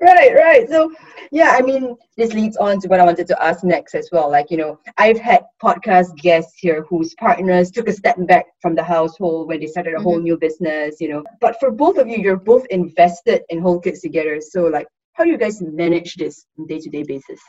right, 0.00 0.34
right. 0.34 0.68
So 0.68 0.92
yeah, 1.30 1.50
I 1.58 1.62
mean, 1.62 1.96
this 2.16 2.32
leads 2.32 2.56
on 2.56 2.80
to 2.80 2.88
what 2.88 3.00
I 3.00 3.04
wanted 3.04 3.26
to 3.28 3.42
ask 3.42 3.64
next 3.64 3.94
as 3.94 4.08
well. 4.12 4.30
Like, 4.30 4.50
you 4.50 4.56
know, 4.56 4.78
I've 4.98 5.18
had 5.18 5.44
podcast 5.62 6.16
guests 6.18 6.54
here 6.58 6.84
whose 6.88 7.14
partners 7.14 7.70
took 7.70 7.88
a 7.88 7.92
step 7.92 8.16
back 8.26 8.46
from 8.60 8.74
the 8.74 8.82
household 8.84 9.48
when 9.48 9.60
they 9.60 9.66
started 9.66 9.94
a 9.94 10.00
whole 10.00 10.18
Mm-hmm. 10.18 10.24
new 10.24 10.36
business, 10.38 11.00
you 11.00 11.08
know. 11.08 11.24
But 11.40 11.58
for 11.58 11.70
both 11.70 11.98
of 11.98 12.08
you, 12.08 12.18
you're 12.18 12.36
both 12.36 12.66
invested 12.66 13.42
in 13.48 13.60
Whole 13.60 13.80
Kids 13.80 14.00
together. 14.00 14.40
So 14.40 14.66
like 14.66 14.86
how 15.14 15.24
do 15.24 15.30
you 15.30 15.38
guys 15.38 15.60
manage 15.62 16.14
this 16.16 16.46
day 16.68 16.78
to 16.78 16.90
day 16.90 17.02
basis? 17.02 17.40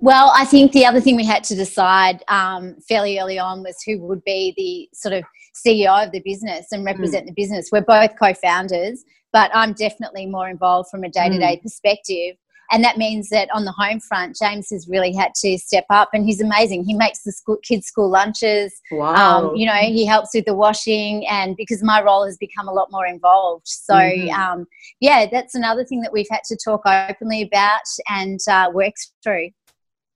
Well, 0.00 0.32
I 0.34 0.44
think 0.44 0.72
the 0.72 0.86
other 0.86 1.00
thing 1.00 1.16
we 1.16 1.24
had 1.24 1.44
to 1.44 1.54
decide 1.54 2.22
um, 2.28 2.76
fairly 2.88 3.18
early 3.18 3.38
on 3.38 3.62
was 3.62 3.76
who 3.86 3.98
would 4.06 4.22
be 4.24 4.54
the 4.56 4.96
sort 4.96 5.14
of 5.14 5.24
CEO 5.54 6.04
of 6.04 6.12
the 6.12 6.20
business 6.20 6.66
and 6.72 6.84
represent 6.84 7.26
the 7.26 7.32
business. 7.32 7.70
We're 7.72 7.80
both 7.80 8.10
co 8.18 8.34
founders, 8.34 9.04
but 9.32 9.50
I'm 9.54 9.72
definitely 9.72 10.26
more 10.26 10.48
involved 10.48 10.90
from 10.90 11.04
a 11.04 11.08
day 11.08 11.28
to 11.28 11.38
day 11.38 11.60
perspective. 11.62 12.36
And 12.72 12.82
that 12.82 12.98
means 12.98 13.28
that 13.28 13.48
on 13.54 13.64
the 13.64 13.72
home 13.72 14.00
front, 14.00 14.36
James 14.36 14.70
has 14.70 14.88
really 14.88 15.12
had 15.12 15.32
to 15.36 15.56
step 15.58 15.84
up, 15.90 16.10
and 16.12 16.24
he's 16.24 16.40
amazing. 16.40 16.84
He 16.84 16.94
makes 16.94 17.22
the 17.22 17.30
school, 17.32 17.58
kids' 17.62 17.86
school 17.86 18.10
lunches. 18.10 18.74
Wow. 18.90 19.50
Um, 19.50 19.56
you 19.56 19.66
know, 19.66 19.74
he 19.74 20.04
helps 20.04 20.30
with 20.34 20.46
the 20.46 20.54
washing, 20.54 21.26
and 21.28 21.56
because 21.56 21.82
my 21.82 22.02
role 22.02 22.24
has 22.24 22.36
become 22.38 22.66
a 22.66 22.72
lot 22.72 22.88
more 22.90 23.06
involved. 23.06 23.68
So, 23.68 23.94
Mhm. 23.94 24.32
um, 24.32 24.66
yeah, 25.00 25.26
that's 25.30 25.54
another 25.54 25.84
thing 25.84 26.00
that 26.00 26.12
we've 26.12 26.26
had 26.28 26.42
to 26.48 26.56
talk 26.56 26.82
openly 26.84 27.42
about 27.42 27.86
and 28.08 28.40
uh, 28.50 28.70
work 28.74 28.94
through. 29.22 29.50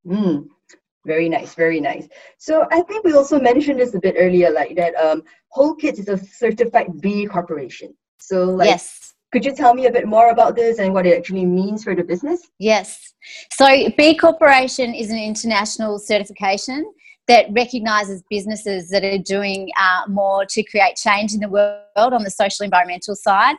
Mm, 0.06 0.46
very 1.06 1.28
nice, 1.28 1.54
very 1.54 1.80
nice. 1.80 2.08
So 2.38 2.66
I 2.70 2.82
think 2.82 3.04
we 3.04 3.14
also 3.14 3.40
mentioned 3.40 3.80
this 3.80 3.94
a 3.94 4.00
bit 4.00 4.16
earlier, 4.18 4.50
like 4.50 4.76
that 4.76 4.94
um 4.96 5.22
Whole 5.48 5.74
Kids 5.74 5.98
is 5.98 6.08
a 6.08 6.18
certified 6.18 7.00
B 7.00 7.26
corporation. 7.26 7.94
So 8.18 8.44
like 8.44 8.68
yes. 8.68 9.14
could 9.32 9.44
you 9.44 9.54
tell 9.54 9.74
me 9.74 9.86
a 9.86 9.92
bit 9.92 10.06
more 10.06 10.30
about 10.30 10.56
this 10.56 10.78
and 10.78 10.92
what 10.92 11.06
it 11.06 11.16
actually 11.16 11.46
means 11.46 11.84
for 11.84 11.94
the 11.94 12.04
business? 12.04 12.48
Yes. 12.58 13.14
So 13.52 13.66
B 13.96 14.16
Corporation 14.16 14.94
is 14.94 15.10
an 15.10 15.18
international 15.18 15.98
certification 15.98 16.92
that 17.28 17.46
recognises 17.52 18.22
businesses 18.28 18.88
that 18.90 19.04
are 19.04 19.18
doing 19.18 19.70
uh, 19.78 20.02
more 20.08 20.44
to 20.46 20.62
create 20.64 20.96
change 20.96 21.32
in 21.32 21.40
the 21.40 21.48
world 21.48 21.78
on 21.96 22.24
the 22.24 22.30
social 22.30 22.64
environmental 22.64 23.14
side. 23.14 23.56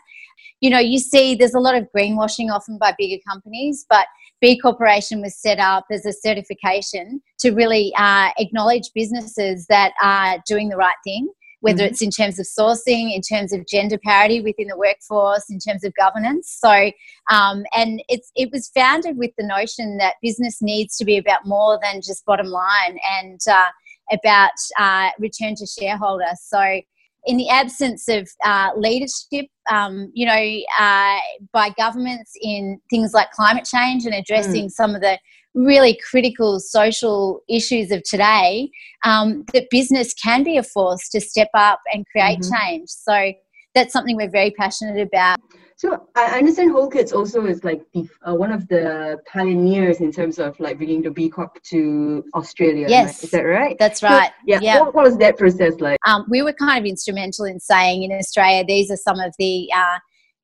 You 0.60 0.70
know, 0.72 0.80
you 0.80 1.00
see 1.00 1.36
there's 1.36 1.54
a 1.54 1.60
lot 1.60 1.76
of 1.76 1.88
greenwashing 1.96 2.52
often 2.52 2.78
by 2.78 2.94
bigger 2.98 3.22
companies, 3.28 3.86
but 3.90 4.08
B 4.42 4.60
Corporation 4.60 5.22
was 5.22 5.40
set 5.40 5.60
up 5.60 5.86
as 5.92 6.06
a 6.06 6.12
certification 6.12 7.22
to 7.40 7.52
really 7.52 7.94
uh, 7.98 8.30
acknowledge 8.40 8.90
businesses 8.94 9.68
that 9.68 9.94
are 10.02 10.40
doing 10.48 10.70
the 10.70 10.78
right 10.78 10.96
thing, 11.04 11.30
whether 11.60 11.84
Mhm. 11.84 11.88
it's 11.90 12.02
in 12.02 12.10
terms 12.10 12.40
of 12.40 12.48
sourcing, 12.48 13.14
in 13.16 13.22
terms 13.22 13.54
of 13.54 13.68
gender 13.68 14.00
parity 14.00 14.42
within 14.42 14.68
the 14.68 14.78
workforce, 14.78 15.46
in 15.50 15.60
terms 15.60 15.84
of 15.84 15.94
governance. 15.94 16.58
So, 16.60 16.92
um, 17.30 17.64
and 17.76 18.04
it's 18.10 18.32
it 18.36 18.50
was 18.52 18.72
founded 18.74 19.18
with 19.18 19.32
the 19.38 19.46
notion 19.46 19.98
that 19.98 20.16
business 20.24 20.60
needs 20.60 20.98
to 20.98 21.06
be 21.06 21.18
about 21.18 21.46
more 21.46 21.80
than 21.84 22.02
just 22.02 22.26
bottom 22.26 22.48
line 22.48 22.98
and 23.20 23.40
uh, 23.48 23.70
about 24.12 24.58
uh, 24.80 25.12
return 25.20 25.54
to 25.56 25.68
shareholder. 25.68 26.32
So, 26.42 26.82
in 27.26 27.38
the 27.38 27.50
absence 27.50 28.08
of 28.08 28.28
uh, 28.44 28.70
leadership, 28.76 29.48
um, 29.70 30.12
you 30.14 30.26
know, 30.26 30.62
uh, 30.80 31.20
by 31.54 31.70
governments 31.78 32.32
in 32.42 32.80
things 32.90 33.14
like 33.14 33.32
climate 33.32 33.66
change 33.66 34.06
and 34.06 34.14
addressing 34.14 34.70
some 34.70 34.96
of 34.96 35.02
the 35.02 35.20
really 35.54 36.00
critical 36.10 36.60
social 36.60 37.42
issues 37.50 37.92
of 37.92 38.02
today, 38.04 38.70
um, 39.06 39.44
that 39.54 39.68
business 39.70 40.14
can 40.14 40.44
be 40.44 40.58
a 40.58 40.64
force 40.64 41.10
to 41.10 41.20
step 41.20 41.50
up 41.54 41.80
and 41.94 42.06
create 42.08 42.40
Mhm. 42.40 42.52
change. 42.58 42.90
So 42.90 43.34
that's 43.76 43.94
something 43.94 44.16
we're 44.16 44.30
very 44.30 44.52
passionate 44.52 45.02
about. 45.02 45.40
So 45.82 46.08
I 46.16 46.38
understand 46.38 46.74
Whole 46.74 46.88
Kids 46.92 47.12
also 47.12 47.44
is 47.48 47.64
like 47.64 47.82
the, 47.92 48.08
uh, 48.22 48.36
one 48.36 48.52
of 48.52 48.68
the 48.68 49.18
pioneers 49.26 50.00
in 50.00 50.12
terms 50.12 50.38
of 50.38 50.60
like 50.60 50.78
bringing 50.78 51.02
the 51.02 51.10
B 51.10 51.28
Corp 51.28 51.60
to 51.72 52.24
Australia. 52.36 52.86
Yes. 52.88 53.24
is 53.24 53.32
that 53.32 53.42
right? 53.42 53.76
That's 53.80 54.02
So, 54.02 54.10
right. 54.10 54.30
yeah. 54.46 54.60
yeah. 54.62 54.80
What, 54.82 54.94
what 54.94 55.06
was 55.06 55.18
that 55.18 55.40
process 55.40 55.80
like? 55.80 55.98
um, 56.06 56.28
we 56.30 56.44
were 56.44 56.54
kind 56.54 56.78
of 56.78 56.86
instrumental 56.88 57.46
in 57.46 57.60
saying 57.60 58.04
in 58.04 58.12
Australia 58.12 58.64
these 58.64 58.92
are 58.92 58.96
some 58.96 59.20
of 59.20 59.34
the 59.40 59.72
uh, 59.76 59.98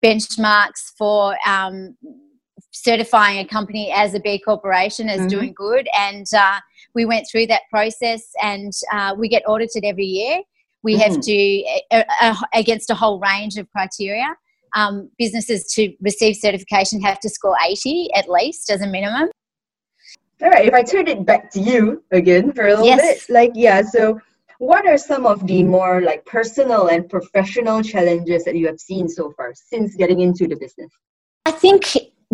benchmarks 0.03 0.91
for 0.97 1.37
um, 1.45 1.95
certifying 2.71 3.37
a 3.37 3.45
company 3.45 3.91
as 3.91 4.15
a 4.15 4.19
B 4.19 4.39
corporation 4.39 5.07
as 5.07 5.21
Mhm. 5.21 5.29
doing 5.29 5.53
good. 5.55 5.87
And 5.95 6.25
uh, 6.35 6.59
we 6.95 7.05
went 7.05 7.27
through 7.31 7.45
that 7.47 7.61
process, 7.69 8.23
and 8.41 8.73
uh, 8.91 9.13
we 9.15 9.29
get 9.29 9.43
audited 9.47 9.85
every 9.85 10.05
year. 10.05 10.41
We 10.81 10.97
have 10.97 11.11
Mm. 11.11 11.21
to 11.29 11.95
uh, 11.95 12.03
uh, 12.21 12.35
against 12.55 12.89
a 12.89 12.95
whole 12.95 13.19
range 13.19 13.57
of 13.57 13.69
criteria. 13.69 14.35
Um, 14.77 15.09
businesses 15.17 15.65
to 15.73 15.91
receive 16.01 16.35
certification 16.35 17.01
have 17.01 17.19
to 17.21 17.29
score 17.29 17.55
80 17.67 18.09
at 18.13 18.29
least 18.29 18.69
as 18.69 18.81
a 18.81 18.87
minimum. 18.87 19.27
All 20.43 20.51
right, 20.51 20.67
if 20.67 20.73
I 20.75 20.83
turn 20.83 21.07
it 21.07 21.25
back 21.25 21.49
to 21.53 21.59
you 21.59 22.03
again 22.11 22.53
for 22.53 22.67
a 22.67 22.69
little 22.69 22.85
Yes. 22.85 23.25
bit, 23.25 23.33
like 23.33 23.51
yeah, 23.55 23.81
so 23.81 24.21
what 24.59 24.85
are 24.85 24.99
some 24.99 25.25
of 25.25 25.47
the 25.47 25.63
more 25.63 26.01
like 26.01 26.23
personal 26.25 26.89
and 26.89 27.09
professional 27.09 27.81
challenges 27.81 28.43
that 28.45 28.55
you 28.55 28.67
have 28.67 28.79
seen 28.79 29.09
so 29.09 29.31
far 29.31 29.51
since 29.55 29.95
getting 29.95 30.19
into 30.19 30.47
the 30.47 30.55
business? 30.55 30.91
I 31.47 31.51
think 31.51 31.81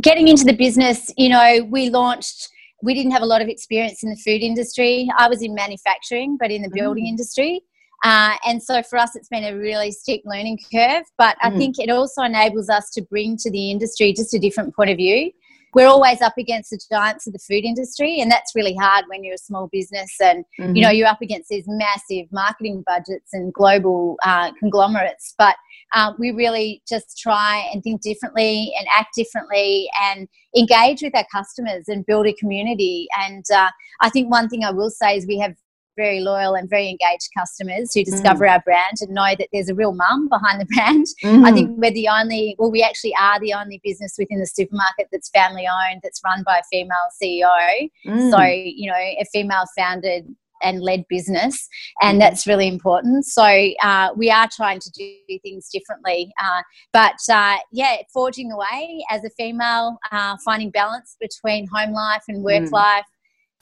getting 0.02 0.28
into 0.28 0.44
the 0.44 0.58
business, 0.66 1.14
you 1.16 1.30
know, 1.30 1.66
we 1.72 1.90
launched, 1.90 2.50
we 2.82 2.94
didn't 2.94 3.14
have 3.14 3.22
a 3.22 3.26
lot 3.34 3.42
of 3.42 3.48
experience 3.48 4.04
in 4.04 4.10
the 4.10 4.18
food 4.18 4.42
industry. 4.42 5.10
I 5.18 5.30
was 5.30 5.42
in 5.42 5.56
manufacturing, 5.56 6.36
but 6.38 6.52
in 6.52 6.62
the 6.62 6.72
building 6.74 7.06
Mm. 7.06 7.14
industry. 7.16 7.62
Uh, 8.04 8.36
and 8.46 8.62
so 8.62 8.84
for 8.84 8.98
us, 9.00 9.16
it's 9.16 9.30
been 9.30 9.46
a 9.46 9.58
really 9.58 9.92
steep 9.92 10.22
learning 10.26 10.60
curve. 10.74 11.06
But 11.18 11.38
I 11.42 11.50
Mm. 11.50 11.58
think 11.58 11.80
it 11.80 11.90
also 11.90 12.22
enables 12.24 12.70
us 12.70 12.90
to 12.92 13.02
bring 13.02 13.38
to 13.38 13.50
the 13.50 13.72
industry 13.72 14.14
just 14.14 14.34
a 14.34 14.40
different 14.40 14.76
point 14.76 14.90
of 14.90 14.98
view. 14.98 15.32
We're 15.76 15.88
always 15.88 16.22
up 16.22 16.38
against 16.38 16.70
the 16.70 16.80
giants 16.92 17.26
of 17.26 17.34
the 17.34 17.40
food 17.40 17.64
industry, 17.66 18.20
and 18.20 18.30
that's 18.30 18.54
really 18.54 18.76
hard 18.76 19.06
when 19.08 19.24
you're 19.24 19.34
a 19.34 19.40
small 19.40 19.70
business 19.72 20.12
and 20.22 20.46
Mm-hmm. 20.60 20.76
you 20.76 20.82
know 20.84 20.90
you're 20.92 21.08
up 21.08 21.22
against 21.22 21.50
these 21.50 21.64
massive 21.68 22.28
marketing 22.32 22.84
budgets 22.86 23.34
and 23.34 23.52
global 23.54 24.18
uh, 24.24 24.52
conglomerates 24.60 25.34
but 25.38 25.56
um, 25.96 26.16
we 26.20 26.30
really 26.32 26.82
just 26.88 27.18
try 27.18 27.68
and 27.74 27.82
think 27.84 28.02
differently 28.02 28.72
and 28.78 28.88
act 28.96 29.16
differently 29.16 29.90
and 30.04 30.28
engage 30.56 31.02
with 31.02 31.16
our 31.16 31.26
customers 31.32 31.86
and 31.88 32.06
build 32.06 32.28
a 32.28 32.34
community 32.34 33.08
and 33.26 33.46
uh, 33.52 33.70
i 34.02 34.10
think 34.10 34.30
one 34.30 34.48
thing 34.48 34.64
i 34.64 34.70
will 34.72 34.92
say 34.92 35.18
is 35.18 35.26
we 35.26 35.40
have 35.40 35.56
very 35.96 36.20
loyal 36.20 36.56
and 36.56 36.70
very 36.70 36.90
engaged 36.90 37.30
customers 37.38 37.94
who 37.94 38.04
discover 38.04 38.48
our 38.48 38.62
brand 38.62 38.98
and 39.02 39.12
know 39.12 39.36
that 39.38 39.48
there's 39.52 39.70
a 39.70 39.76
real 39.76 39.94
mum 39.94 40.28
behind 40.30 40.60
the 40.62 40.66
brand 40.76 41.06
I 41.24 41.28
Mm-hmm. 41.28 41.54
think 41.56 41.72
we're 41.82 41.92
the 41.92 42.08
only, 42.08 42.56
well, 42.58 42.72
we 42.72 42.82
actually 42.84 43.14
are 43.20 43.40
the 43.40 43.54
only 43.54 43.80
business 43.84 44.16
within 44.18 44.40
the 44.40 44.48
supermarket 44.48 45.08
that's 45.12 45.30
family 45.30 45.66
owned, 45.68 46.02
that's 46.04 46.22
run 46.26 46.44
by 46.46 46.58
a 46.60 46.64
female 46.72 46.98
CEO. 47.22 47.90
Mm. 48.06 48.30
So, 48.32 48.42
you 48.42 48.90
know, 48.90 48.98
a 48.98 49.26
female 49.32 49.66
founded 49.78 50.26
and 50.62 50.82
led 50.82 51.04
business, 51.10 51.68
and 52.02 52.16
Mhm. 52.18 52.22
that's 52.22 52.48
really 52.48 52.68
important. 52.70 53.26
So, 53.26 53.44
uh, 53.44 54.10
we 54.16 54.32
are 54.32 54.48
trying 54.48 54.80
to 54.80 54.90
do 54.92 55.40
things 55.44 55.68
differently. 55.70 56.32
Uh, 56.42 56.62
but 56.94 57.16
uh, 57.30 57.58
yeah, 57.74 57.98
forging 58.14 58.48
the 58.48 58.56
way 58.58 59.04
as 59.10 59.26
a 59.26 59.30
female, 59.32 59.98
uh, 60.12 60.38
finding 60.46 60.70
balance 60.72 61.18
between 61.20 61.68
home 61.68 61.92
life 61.92 62.24
and 62.30 62.44
work 62.44 62.64
Mm. 62.64 62.72
life. 62.72 63.06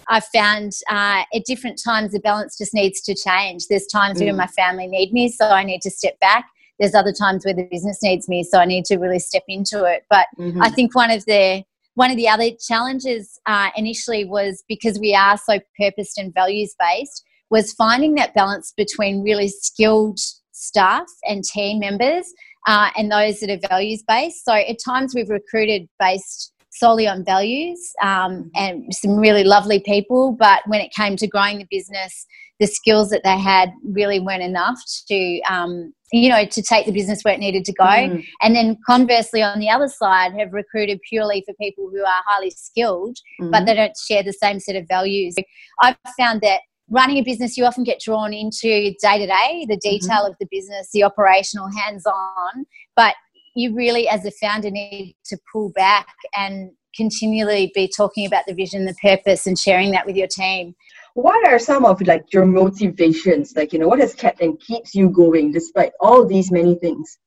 I've 0.08 0.25
found 0.34 0.74
uh, 0.89 1.24
at 1.34 1.46
different 1.46 1.81
times 1.84 2.12
the 2.12 2.20
balance 2.20 2.58
just 2.58 2.74
needs 2.74 3.01
to 3.01 3.15
change. 3.15 3.67
There's 3.67 3.88
times 3.88 4.20
when 4.20 4.34
Mm. 4.34 4.38
my 4.38 4.48
family 4.48 4.88
need 4.88 5.13
me, 5.13 5.29
so 5.29 5.48
I 5.50 5.63
need 5.63 5.81
to 5.81 5.91
step 5.91 6.20
back. 6.20 6.46
There's 6.79 6.96
other 6.96 7.13
times 7.13 7.46
where 7.46 7.53
the 7.53 7.63
business 7.63 8.00
needs 8.01 8.27
me, 8.27 8.43
so 8.43 8.58
I 8.60 8.65
need 8.65 8.86
to 8.86 8.98
really 8.98 9.20
step 9.20 9.43
into 9.48 9.86
it. 9.86 10.03
But 10.10 10.27
Mhm. 10.38 10.62
I 10.62 10.70
think 10.70 10.96
one 10.96 11.12
of 11.12 11.24
the 11.25 11.63
one 11.96 12.10
of 12.10 12.15
the 12.15 12.29
other 12.29 12.50
challenges 12.67 13.38
uh, 13.46 13.70
initially 13.75 14.24
was 14.24 14.63
because 14.70 14.98
we 14.98 15.13
are 15.13 15.38
so 15.38 15.60
purposed 15.77 16.17
and 16.17 16.34
values 16.34 16.74
based 16.79 17.24
was 17.50 17.74
finding 17.74 18.15
that 18.15 18.34
balance 18.34 18.74
between 18.75 19.22
really 19.22 19.50
skilled 19.50 20.17
staff 20.53 21.05
and 21.27 21.43
team 21.43 21.79
members 21.79 22.25
uh, 22.65 22.89
and 22.98 23.12
those 23.12 23.41
that 23.41 23.50
are 23.50 23.67
values 23.67 24.03
based. 24.08 24.46
So 24.46 24.53
at 24.53 24.77
times 24.84 25.13
we've 25.13 25.29
recruited 25.29 25.89
based 26.00 26.53
solely 26.72 27.08
on 27.08 27.24
values 27.24 27.80
um, 28.01 28.50
and 28.56 28.84
some 28.94 29.18
really 29.18 29.44
lovely 29.44 29.80
people, 29.86 30.36
but 30.40 30.62
when 30.68 30.82
it 30.82 30.92
came 30.96 31.16
to 31.18 31.28
growing 31.28 31.58
the 31.58 31.68
business, 31.70 32.25
the 32.60 32.68
skills 32.68 33.10
that 33.10 33.22
they 33.24 33.38
had 33.38 33.72
really 33.84 34.20
weren't 34.20 34.44
enough 34.44 34.80
to 35.08 35.42
um, 35.50 35.92
you 36.13 36.30
know 36.30 36.46
to 36.46 36.62
take 36.62 36.86
the 36.86 36.92
business 36.92 37.24
where 37.24 37.34
it 37.34 37.40
needed 37.40 37.66
to 37.66 37.74
go 37.74 37.84
Mm. 37.86 38.24
and 38.42 38.56
then 38.56 38.78
conversely 38.86 39.42
on 39.42 39.60
the 39.60 39.70
other 39.70 39.88
side 39.88 40.34
have 40.38 40.54
recruited 40.54 41.00
purely 41.10 41.42
for 41.46 41.54
people 41.60 41.90
who 41.92 42.01
are 42.01 42.22
highly 42.28 42.51
skilled 42.51 43.18
but 43.40 43.63
Mhm. 43.63 43.66
they 43.66 43.74
don't 43.75 43.98
share 43.98 44.22
the 44.22 44.34
same 44.34 44.60
set 44.60 44.75
of 44.75 44.88
values 44.88 45.36
i've 45.82 45.96
found 46.20 46.42
that 46.42 46.62
running 46.90 47.18
a 47.18 47.22
business 47.22 47.58
you 47.58 47.66
often 47.66 47.84
get 47.84 48.00
drawn 48.01 48.34
into 48.34 48.94
day 49.01 49.18
to 49.18 49.25
day 49.25 49.66
the 49.68 49.78
detail 49.78 50.25
of 50.25 50.36
the 50.40 50.48
business 50.51 50.90
the 50.94 51.04
operational 51.04 51.70
hands 51.75 52.06
on 52.06 52.66
but 52.96 53.16
you 53.55 53.75
really 53.75 54.08
as 54.08 54.25
a 54.25 54.31
founder 54.31 54.72
need 54.72 55.15
to 55.25 55.38
pull 55.51 55.72
back 55.72 56.08
and 56.36 56.72
continually 56.96 57.72
be 57.74 57.89
talking 57.96 58.25
about 58.25 58.43
the 58.48 58.53
vision 58.53 58.86
the 58.86 58.96
purpose 59.01 59.48
and 59.48 59.58
sharing 59.58 59.91
that 59.91 60.05
with 60.05 60.15
your 60.15 60.27
team 60.27 60.75
what 61.13 61.46
are 61.48 61.60
some 61.60 61.86
of 61.86 62.01
like 62.01 62.31
your 62.31 62.46
motivations? 62.46 63.55
Like, 63.55 63.74
you 63.74 63.79
know, 63.79 63.88
what 63.88 64.00
has 64.00 64.13
kept 64.13 64.41
and 64.41 64.60
keeps 64.60 64.96
you 64.96 65.10
going 65.10 65.51
despite 65.51 65.91
all 66.00 66.25
these 66.25 66.51
many 66.51 66.75
things? 66.75 67.17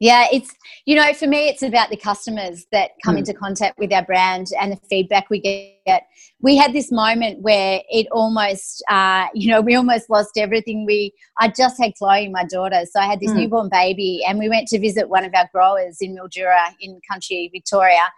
Yeah, 0.00 0.28
it's, 0.32 0.50
you 0.86 0.96
know, 0.96 1.12
for 1.12 1.26
me, 1.26 1.48
it's 1.48 1.62
about 1.62 1.90
the 1.90 1.96
customers 1.96 2.64
that 2.72 2.92
come 3.04 3.16
mm. 3.16 3.18
into 3.18 3.34
contact 3.34 3.78
with 3.78 3.92
our 3.92 4.02
brand 4.02 4.46
and 4.58 4.72
the 4.72 4.78
feedback 4.88 5.28
we 5.28 5.40
get. 5.40 6.04
We 6.40 6.56
had 6.56 6.72
this 6.72 6.90
moment 6.90 7.42
where 7.42 7.82
it 7.90 8.06
almost, 8.10 8.82
uh, 8.88 9.26
you 9.34 9.50
know, 9.50 9.60
we 9.60 9.74
almost 9.74 10.08
lost 10.08 10.38
everything. 10.38 10.86
We, 10.86 11.12
I 11.38 11.48
just 11.48 11.78
had 11.78 11.94
Chloe, 11.96 12.30
my 12.30 12.44
daughter. 12.44 12.84
So 12.90 12.98
I 12.98 13.04
had 13.04 13.20
this 13.20 13.30
mm. 13.32 13.40
newborn 13.40 13.68
baby, 13.70 14.24
and 14.26 14.38
we 14.38 14.48
went 14.48 14.68
to 14.68 14.80
visit 14.80 15.10
one 15.10 15.26
of 15.26 15.34
our 15.34 15.50
growers 15.52 15.98
in 16.00 16.16
Mildura 16.16 16.72
in 16.80 16.98
country 17.10 17.50
Victoria. 17.52 18.10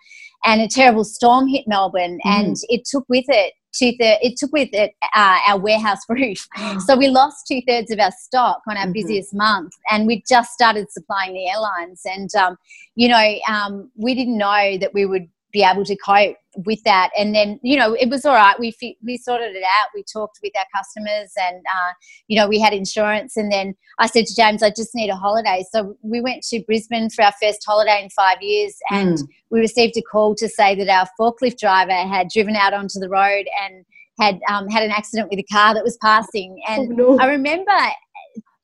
And 0.45 0.61
a 0.61 0.69
terrible 0.69 1.05
storm 1.05 1.49
hit 1.49 1.65
Melbourne, 1.67 2.21
mm. 2.25 2.31
and 2.31 2.57
it 2.69 2.85
took 2.85 3.05
with 3.09 3.25
it 3.27 3.55
two 3.73 3.93
thirds. 4.01 4.19
It 4.23 4.37
took 4.37 4.53
with 4.53 4.71
it 4.73 4.93
uh, 5.15 5.39
our 5.49 5.59
warehouse 5.59 6.01
roof, 6.09 6.47
so 6.87 6.97
we 6.97 7.09
lost 7.09 7.47
two 7.47 7.61
thirds 7.67 7.91
of 7.91 7.99
our 7.99 8.13
stock 8.13 8.63
on 8.69 8.77
our 8.77 8.85
mm-hmm. 8.85 8.93
busiest 8.93 9.35
month, 9.35 9.75
and 9.91 10.07
we 10.07 10.23
just 10.29 10.53
started 10.53 10.91
supplying 10.91 11.35
the 11.35 11.49
airlines. 11.49 12.03
And 12.05 12.35
um, 12.35 12.57
you 12.95 13.09
know, 13.09 13.35
um, 13.49 13.91
we 13.97 14.15
didn't 14.15 14.39
know 14.39 14.79
that 14.79 14.93
we 14.95 15.07
would 15.07 15.29
be 15.53 15.63
able 15.63 15.85
to 15.85 15.97
cope 15.97 16.37
with 16.57 16.83
that. 16.85 17.11
And 17.17 17.35
then, 17.35 17.59
you 17.63 17.79
know, 17.79 17.95
it 17.95 18.09
was 18.09 18.25
all 18.25 18.35
right. 18.35 18.59
We 18.59 18.75
we 19.03 19.17
sorted 19.17 19.55
it 19.55 19.63
out. 19.63 19.89
We 19.95 20.03
talked 20.03 20.41
with 20.43 20.53
our 20.57 20.65
customers, 20.75 21.33
and 21.37 21.57
uh, 21.57 21.93
you 22.29 22.37
know, 22.37 22.49
we 22.49 22.59
had 22.59 22.73
insurance. 22.73 23.37
And 23.37 23.51
then 23.51 23.75
I 23.99 24.07
said 24.07 24.27
to 24.27 24.35
James, 24.35 24.63
I 24.63 24.71
just 24.71 24.95
need 24.95 25.11
a 25.11 25.17
holiday. 25.17 25.65
So 25.71 25.97
we 26.03 26.21
went 26.21 26.43
to 26.45 26.63
Brisbane 26.67 27.11
for 27.11 27.25
our 27.25 27.33
first 27.41 27.65
holiday 27.67 28.03
in 28.03 28.11
five 28.11 28.43
years, 28.43 28.77
and 28.91 29.19
mm. 29.19 29.29
we 29.51 29.61
received 29.61 29.97
a 29.97 30.03
call 30.03 30.35
to 30.37 30.49
say 30.49 30.75
that 30.75 30.89
our 30.89 31.07
forklift 31.19 31.59
driver 31.59 31.93
had 31.93 32.29
driven 32.29 32.57
out 32.57 32.75
onto 32.75 32.99
the 32.99 33.09
road 33.09 33.47
and 33.63 33.85
had 34.21 34.41
um, 34.49 34.69
had 34.69 34.83
an 34.83 34.91
accident 34.91 35.31
with 35.31 35.39
a 35.39 35.47
car 35.53 35.75
that 35.75 35.85
was 35.85 35.97
passing. 35.99 36.61
And 36.69 36.93
oh, 37.01 37.17
no. 37.17 37.19
I 37.19 37.27
remember 37.27 37.73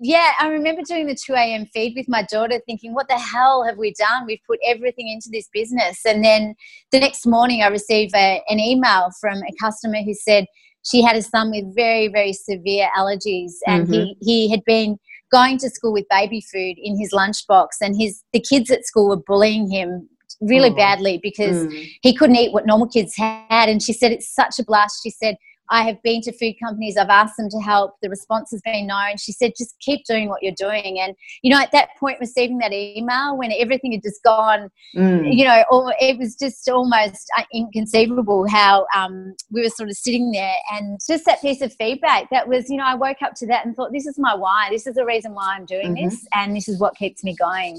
yeah, 0.00 0.32
I 0.38 0.48
remember 0.48 0.82
doing 0.82 1.06
the 1.06 1.14
2 1.14 1.34
a.m. 1.34 1.66
feed 1.66 1.94
with 1.96 2.08
my 2.08 2.22
daughter 2.22 2.60
thinking, 2.66 2.94
what 2.94 3.08
the 3.08 3.18
hell 3.18 3.64
have 3.64 3.78
we 3.78 3.92
done? 3.94 4.26
We've 4.26 4.42
put 4.46 4.60
everything 4.64 5.08
into 5.08 5.28
this 5.32 5.48
business. 5.52 6.00
And 6.06 6.24
then 6.24 6.54
the 6.92 7.00
next 7.00 7.26
morning, 7.26 7.62
I 7.62 7.66
received 7.66 8.14
a, 8.14 8.42
an 8.48 8.60
email 8.60 9.08
from 9.20 9.38
a 9.38 9.52
customer 9.60 10.02
who 10.02 10.14
said 10.14 10.46
she 10.84 11.02
had 11.02 11.16
a 11.16 11.22
son 11.22 11.50
with 11.50 11.74
very, 11.74 12.08
very 12.08 12.32
severe 12.32 12.88
allergies. 12.96 13.52
And 13.66 13.88
mm-hmm. 13.88 13.92
he, 13.92 14.16
he 14.20 14.50
had 14.50 14.62
been 14.64 14.98
going 15.32 15.58
to 15.58 15.70
school 15.70 15.92
with 15.92 16.06
baby 16.08 16.42
food 16.52 16.76
in 16.78 16.96
his 16.98 17.12
lunchbox. 17.12 17.68
And 17.80 17.96
his, 17.98 18.22
the 18.32 18.40
kids 18.40 18.70
at 18.70 18.86
school 18.86 19.08
were 19.08 19.22
bullying 19.26 19.68
him 19.68 20.08
really 20.40 20.70
oh. 20.70 20.76
badly 20.76 21.18
because 21.20 21.66
mm. 21.66 21.88
he 22.02 22.14
couldn't 22.14 22.36
eat 22.36 22.52
what 22.52 22.66
normal 22.66 22.88
kids 22.88 23.16
had. 23.16 23.68
And 23.68 23.82
she 23.82 23.92
said, 23.92 24.12
it's 24.12 24.32
such 24.32 24.60
a 24.60 24.64
blast. 24.64 25.00
She 25.02 25.10
said, 25.10 25.36
I 25.70 25.82
have 25.82 26.02
been 26.02 26.20
to 26.22 26.32
food 26.32 26.54
companies, 26.62 26.96
I've 26.96 27.08
asked 27.08 27.36
them 27.36 27.48
to 27.50 27.58
help, 27.58 27.96
the 28.02 28.08
response 28.08 28.50
has 28.52 28.62
been 28.62 28.86
no. 28.86 28.96
And 28.96 29.20
she 29.20 29.32
said, 29.32 29.52
just 29.56 29.74
keep 29.80 30.04
doing 30.06 30.28
what 30.28 30.42
you're 30.42 30.54
doing. 30.56 30.98
And, 31.00 31.14
you 31.42 31.50
know, 31.50 31.60
at 31.60 31.72
that 31.72 31.90
point, 31.98 32.18
receiving 32.20 32.58
that 32.58 32.72
email 32.72 33.36
when 33.36 33.52
everything 33.52 33.92
had 33.92 34.02
just 34.02 34.22
gone, 34.22 34.70
mm. 34.96 35.36
you 35.36 35.44
know, 35.44 35.62
it 36.00 36.18
was 36.18 36.36
just 36.36 36.68
almost 36.68 37.30
uh, 37.36 37.44
inconceivable 37.52 38.48
how 38.48 38.86
um, 38.96 39.34
we 39.50 39.62
were 39.62 39.68
sort 39.68 39.88
of 39.88 39.96
sitting 39.96 40.32
there 40.32 40.54
and 40.72 40.98
just 41.06 41.24
that 41.26 41.40
piece 41.42 41.60
of 41.60 41.72
feedback 41.74 42.30
that 42.30 42.48
was, 42.48 42.70
you 42.70 42.76
know, 42.76 42.84
I 42.84 42.94
woke 42.94 43.22
up 43.22 43.34
to 43.36 43.46
that 43.48 43.66
and 43.66 43.76
thought, 43.76 43.92
this 43.92 44.06
is 44.06 44.18
my 44.18 44.34
why. 44.34 44.68
This 44.70 44.86
is 44.86 44.94
the 44.94 45.04
reason 45.04 45.34
why 45.34 45.56
I'm 45.56 45.66
doing 45.66 45.94
mm-hmm. 45.94 46.08
this. 46.08 46.26
And 46.34 46.56
this 46.56 46.68
is 46.68 46.80
what 46.80 46.96
keeps 46.96 47.22
me 47.24 47.34
going. 47.36 47.78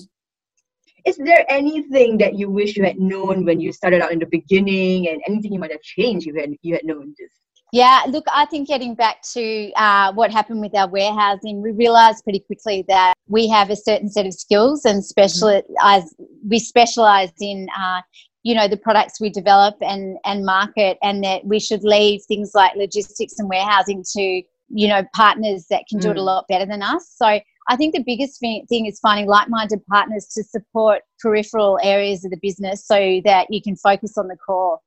Is 1.05 1.17
there 1.17 1.45
anything 1.49 2.17
that 2.17 2.35
you 2.35 2.49
wish 2.49 2.75
you 2.75 2.83
had 2.83 2.99
known 2.99 3.45
when 3.45 3.59
you 3.59 3.71
started 3.71 4.01
out 4.01 4.11
in 4.11 4.19
the 4.19 4.25
beginning 4.25 5.07
and 5.07 5.21
anything 5.27 5.53
you 5.53 5.59
might 5.59 5.71
have 5.71 5.81
changed 5.81 6.27
if 6.27 6.35
you 6.35 6.41
had, 6.41 6.51
you 6.61 6.73
had 6.75 6.85
known 6.85 7.15
this? 7.17 7.31
Yeah, 7.71 8.03
look, 8.07 8.25
I 8.33 8.45
think 8.45 8.67
getting 8.67 8.95
back 8.95 9.21
to 9.33 9.71
uh, 9.73 10.11
what 10.13 10.31
happened 10.31 10.61
with 10.61 10.75
our 10.75 10.87
warehousing, 10.87 11.61
we 11.61 11.71
realised 11.71 12.23
pretty 12.23 12.39
quickly 12.39 12.83
that 12.87 13.13
we 13.27 13.47
have 13.47 13.69
a 13.69 13.75
certain 13.75 14.09
set 14.09 14.25
of 14.25 14.33
skills 14.33 14.85
and 14.85 15.05
specialize. 15.05 15.63
Mm-hmm. 15.77 16.49
We 16.49 16.59
specialise 16.59 17.31
in, 17.39 17.67
uh, 17.77 18.01
you 18.41 18.55
know, 18.55 18.67
the 18.67 18.77
products 18.77 19.21
we 19.21 19.29
develop 19.29 19.75
and 19.81 20.17
and 20.25 20.45
market, 20.45 20.97
and 21.03 21.23
that 21.23 21.45
we 21.45 21.59
should 21.59 21.83
leave 21.83 22.21
things 22.27 22.51
like 22.55 22.75
logistics 22.75 23.37
and 23.37 23.47
warehousing 23.47 24.03
to, 24.13 24.41
you 24.69 24.87
know, 24.87 25.03
partners 25.13 25.67
that 25.69 25.83
can 25.87 25.99
do 25.99 26.07
mm. 26.07 26.11
it 26.11 26.17
a 26.17 26.21
mm. 26.21 26.25
lot 26.25 26.45
better 26.47 26.65
than 26.65 26.81
us. 26.81 27.13
So 27.17 27.39
I 27.71 27.75
think 27.75 27.93
the 27.93 28.03
biggest 28.03 28.39
thing 28.39 28.85
is 28.87 28.99
finding 28.99 29.27
like-minded 29.27 29.85
partners 29.85 30.25
to 30.33 30.43
support 30.43 31.03
peripheral 31.19 31.77
areas 31.83 32.25
of 32.25 32.31
the 32.31 32.39
business 32.41 32.83
so 32.83 33.21
that 33.25 33.45
you 33.51 33.61
can 33.61 33.75
focus 33.75 34.17
on 34.17 34.27
the 34.27 34.37
core. 34.37 34.79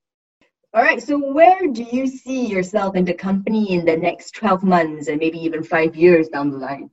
All 0.74 0.82
right. 0.82 1.02
So, 1.02 1.18
where 1.18 1.66
do 1.68 1.82
you 1.82 2.06
see 2.06 2.46
yourself 2.46 2.96
in 2.96 3.04
the 3.04 3.12
company 3.12 3.72
in 3.72 3.84
the 3.84 3.96
next 3.96 4.32
12 4.32 4.62
months 4.62 5.08
and 5.08 5.18
maybe 5.18 5.38
even 5.38 5.62
five 5.62 5.94
years 5.94 6.28
down 6.28 6.50
the 6.50 6.58
line? 6.58 6.90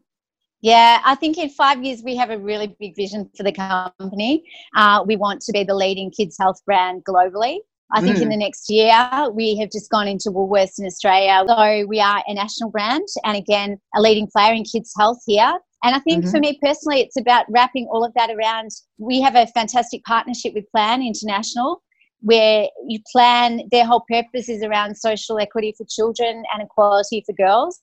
Yeah, 0.62 1.00
I 1.06 1.16
think 1.16 1.38
in 1.38 1.50
five 1.50 1.82
years 1.82 2.02
we 2.04 2.18
have 2.18 2.30
a 2.30 2.38
really 2.38 2.76
big 2.80 2.96
vision 2.96 3.30
for 3.38 3.44
the 3.44 3.54
company. 3.54 4.44
Uh, 4.76 5.04
we 5.08 5.16
want 5.16 5.42
to 5.44 5.54
be 5.54 5.64
the 5.64 5.74
leading 5.74 6.12
kids' 6.12 6.36
health 6.38 6.60
brand 6.66 7.06
globally. 7.06 7.60
I 7.92 8.02
think 8.02 8.18
mm. 8.18 8.24
in 8.24 8.30
the 8.30 8.38
next 8.38 8.70
year 8.70 9.10
we 9.32 9.58
have 9.58 9.72
just 9.72 9.90
gone 9.90 10.08
into 10.08 10.30
Woolworths 10.30 10.78
in 10.78 10.86
Australia. 10.86 11.44
So 11.48 11.86
we 11.88 12.02
are 12.02 12.22
a 12.28 12.34
national 12.34 12.70
brand 12.70 13.08
and 13.24 13.38
again 13.38 13.80
a 13.96 14.02
leading 14.02 14.28
player 14.28 14.54
in 14.54 14.64
kids' 14.64 14.94
health 14.98 15.22
here. 15.26 15.58
And 15.84 15.96
I 15.96 16.00
think 16.00 16.24
mm-hmm. 16.24 16.32
for 16.32 16.40
me 16.40 16.60
personally, 16.62 17.00
it's 17.00 17.18
about 17.18 17.46
wrapping 17.50 17.88
all 17.90 18.04
of 18.04 18.14
that 18.16 18.30
around. 18.30 18.70
We 18.98 19.22
have 19.22 19.36
a 19.36 19.48
fantastic 19.48 20.04
partnership 20.04 20.54
with 20.54 20.70
Plan 20.72 21.02
International, 21.02 21.82
where 22.22 22.68
you 22.88 23.00
plan 23.12 23.62
their 23.72 23.86
whole 23.86 24.04
purpose 24.10 24.50
is 24.50 24.64
around 24.64 24.96
social 24.96 25.40
equity 25.40 25.74
for 25.78 25.86
children 25.90 26.44
and 26.54 26.62
equality 26.62 27.24
for 27.26 27.34
girls. 27.34 27.80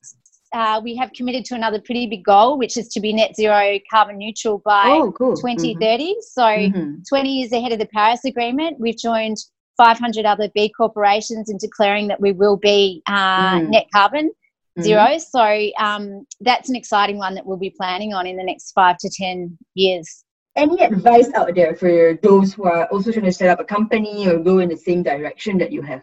Uh, 0.52 0.80
we 0.82 0.94
have 0.96 1.12
committed 1.12 1.44
to 1.44 1.54
another 1.54 1.80
pretty 1.80 2.06
big 2.06 2.24
goal, 2.24 2.56
which 2.56 2.76
is 2.76 2.88
to 2.88 3.00
be 3.00 3.12
net 3.12 3.34
zero 3.34 3.78
carbon 3.90 4.16
neutral 4.16 4.58
by 4.64 4.86
oh, 4.86 5.12
cool. 5.12 5.36
2030. 5.36 6.04
Mm-hmm. 6.04 6.12
So, 6.22 6.42
mm-hmm. 6.42 6.94
20 7.08 7.28
years 7.28 7.52
ahead 7.52 7.72
of 7.72 7.78
the 7.78 7.86
Paris 7.86 8.24
Agreement, 8.24 8.78
we've 8.78 8.96
joined 8.96 9.36
500 9.76 10.24
other 10.24 10.48
B 10.54 10.72
corporations 10.74 11.50
in 11.50 11.58
declaring 11.58 12.08
that 12.08 12.20
we 12.20 12.32
will 12.32 12.56
be 12.56 13.02
uh, 13.06 13.58
mm. 13.58 13.68
net 13.70 13.86
carbon 13.92 14.30
mm-hmm. 14.78 14.82
0 14.82 15.18
So, 15.18 15.70
um, 15.78 16.26
that's 16.40 16.68
an 16.70 16.76
exciting 16.76 17.18
one 17.18 17.34
that 17.34 17.44
we'll 17.44 17.58
be 17.58 17.74
planning 17.76 18.14
on 18.14 18.26
in 18.26 18.36
the 18.36 18.44
next 18.44 18.72
five 18.72 18.96
to 18.98 19.10
10 19.10 19.58
years 19.74 20.24
any 20.56 20.82
advice 20.82 21.32
out 21.34 21.54
there 21.54 21.74
for 21.74 22.14
those 22.22 22.54
who 22.54 22.64
are 22.64 22.86
also 22.86 23.12
trying 23.12 23.24
to 23.26 23.32
set 23.32 23.48
up 23.48 23.60
a 23.60 23.64
company 23.64 24.26
or 24.26 24.38
go 24.38 24.58
in 24.58 24.68
the 24.68 24.76
same 24.76 25.02
direction 25.02 25.58
that 25.58 25.72
you 25.72 25.82
have? 25.82 26.02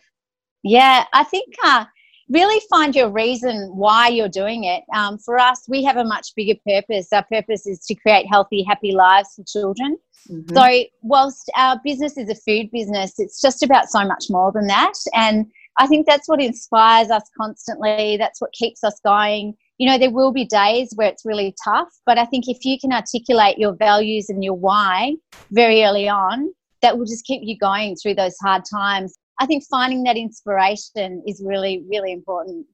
Yeah, 0.63 1.06
I 1.13 1.24
think 1.24 1.54
uh, 1.63 1.86
really 2.30 2.62
find 2.70 2.96
your 2.96 3.10
reason 3.10 3.72
why 3.76 4.08
you're 4.08 4.30
doing 4.30 4.63
it. 4.63 4.84
Um, 4.94 5.18
for 5.18 5.38
us, 5.38 5.66
we 5.68 5.84
have 5.84 5.98
a 5.98 6.04
much 6.04 6.30
bigger 6.36 6.60
purpose. 6.66 7.08
Our 7.12 7.26
purpose 7.26 7.68
is 7.68 7.86
to 7.88 7.96
create 7.96 8.28
healthy, 8.30 8.63
happy 8.63 8.94
lives 8.94 9.30
for 9.36 9.44
children. 9.46 9.98
Mm-hmm. 10.30 10.56
So, 10.56 10.84
whilst 11.02 11.52
our 11.58 11.82
business 11.84 12.18
is 12.18 12.30
a 12.30 12.36
food 12.36 12.72
business, 12.72 13.16
it's 13.18 13.42
just 13.42 13.62
about 13.62 13.89
so 13.89 14.06
much 14.06 14.26
more 14.30 14.52
than 14.54 14.68
that. 14.68 14.94
And 15.13 15.48
I 15.78 15.88
think 15.88 16.06
that's 16.06 16.30
what 16.30 16.42
inspires 16.42 17.10
us 17.10 17.24
constantly. 17.38 18.16
That's 18.18 18.39
what 18.39 18.54
keeps 18.54 18.84
us 18.84 19.00
going 19.04 19.56
you 19.78 19.90
know, 19.90 19.98
there 19.98 20.12
will 20.12 20.32
be 20.32 20.46
days 20.46 20.92
where 20.96 21.08
it's 21.08 21.26
really 21.26 21.56
tough, 21.64 21.90
but 22.06 22.18
I 22.18 22.26
think 22.26 22.46
if 22.48 22.64
you 22.64 22.78
can 22.80 22.94
articulate 22.94 23.58
your 23.58 23.76
values 23.76 24.30
and 24.30 24.44
your 24.44 24.54
why 24.54 25.16
very 25.52 25.84
early 25.84 26.08
on, 26.08 26.54
that 26.82 26.98
will 26.98 27.06
just 27.06 27.26
keep 27.26 27.42
you 27.44 27.58
going 27.58 27.96
through 27.96 28.16
those 28.16 28.36
hard 28.42 28.64
times. 28.70 29.18
I 29.40 29.46
think 29.46 29.64
finding 29.70 30.04
that 30.04 30.18
inspiration 30.18 31.24
is 31.26 31.42
really, 31.44 31.84
really 31.90 32.12
important. 32.12 32.68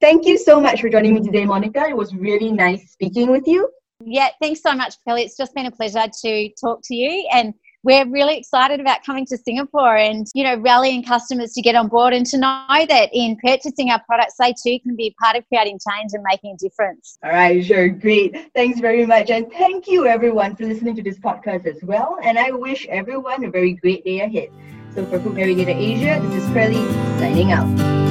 Thank 0.00 0.26
you 0.26 0.38
so 0.38 0.60
much 0.60 0.80
for 0.80 0.88
joining 0.88 1.14
me 1.14 1.20
today, 1.20 1.44
Monica. 1.44 1.86
It 1.88 1.96
was 1.96 2.14
really 2.14 2.52
nice 2.52 2.92
speaking 2.92 3.30
with 3.30 3.46
you. 3.46 3.70
Yeah, 4.04 4.28
thanks 4.40 4.62
so 4.62 4.74
much, 4.74 4.94
Kelly. 5.06 5.22
It's 5.22 5.36
just 5.36 5.54
been 5.54 5.66
a 5.66 5.72
pleasure 5.72 6.04
to 6.22 6.50
talk 6.60 6.80
to 6.84 6.94
you 6.94 7.28
and 7.32 7.52
we're 7.84 8.08
really 8.08 8.36
excited 8.36 8.80
about 8.80 9.04
coming 9.04 9.24
to 9.26 9.36
Singapore 9.36 9.96
and, 9.96 10.26
you 10.34 10.44
know, 10.44 10.56
rallying 10.56 11.02
customers 11.02 11.52
to 11.52 11.62
get 11.62 11.74
on 11.74 11.88
board 11.88 12.12
and 12.12 12.26
to 12.26 12.38
know 12.38 12.66
that 12.68 13.10
in 13.12 13.36
purchasing 13.44 13.90
our 13.90 14.02
products, 14.06 14.34
they 14.38 14.52
too 14.52 14.78
can 14.82 14.96
be 14.96 15.14
part 15.20 15.36
of 15.36 15.46
creating 15.48 15.78
change 15.88 16.10
and 16.12 16.24
making 16.28 16.54
a 16.54 16.56
difference. 16.56 17.18
All 17.24 17.30
right, 17.30 17.64
sure. 17.64 17.88
Great. 17.88 18.52
Thanks 18.54 18.80
very 18.80 19.06
much. 19.06 19.30
And 19.30 19.50
thank 19.52 19.86
you, 19.86 20.06
everyone, 20.06 20.56
for 20.56 20.64
listening 20.64 20.96
to 20.96 21.02
this 21.02 21.18
podcast 21.18 21.66
as 21.66 21.82
well. 21.82 22.18
And 22.22 22.38
I 22.38 22.50
wish 22.50 22.86
everyone 22.88 23.44
a 23.44 23.50
very 23.50 23.74
great 23.74 24.04
day 24.04 24.20
ahead. 24.20 24.48
So 24.94 25.06
for 25.06 25.20
Food 25.20 25.34
Navigator 25.34 25.70
Asia, 25.70 26.20
this 26.22 26.42
is 26.42 26.50
Pearly 26.50 26.84
signing 27.18 27.52
out. 27.52 28.07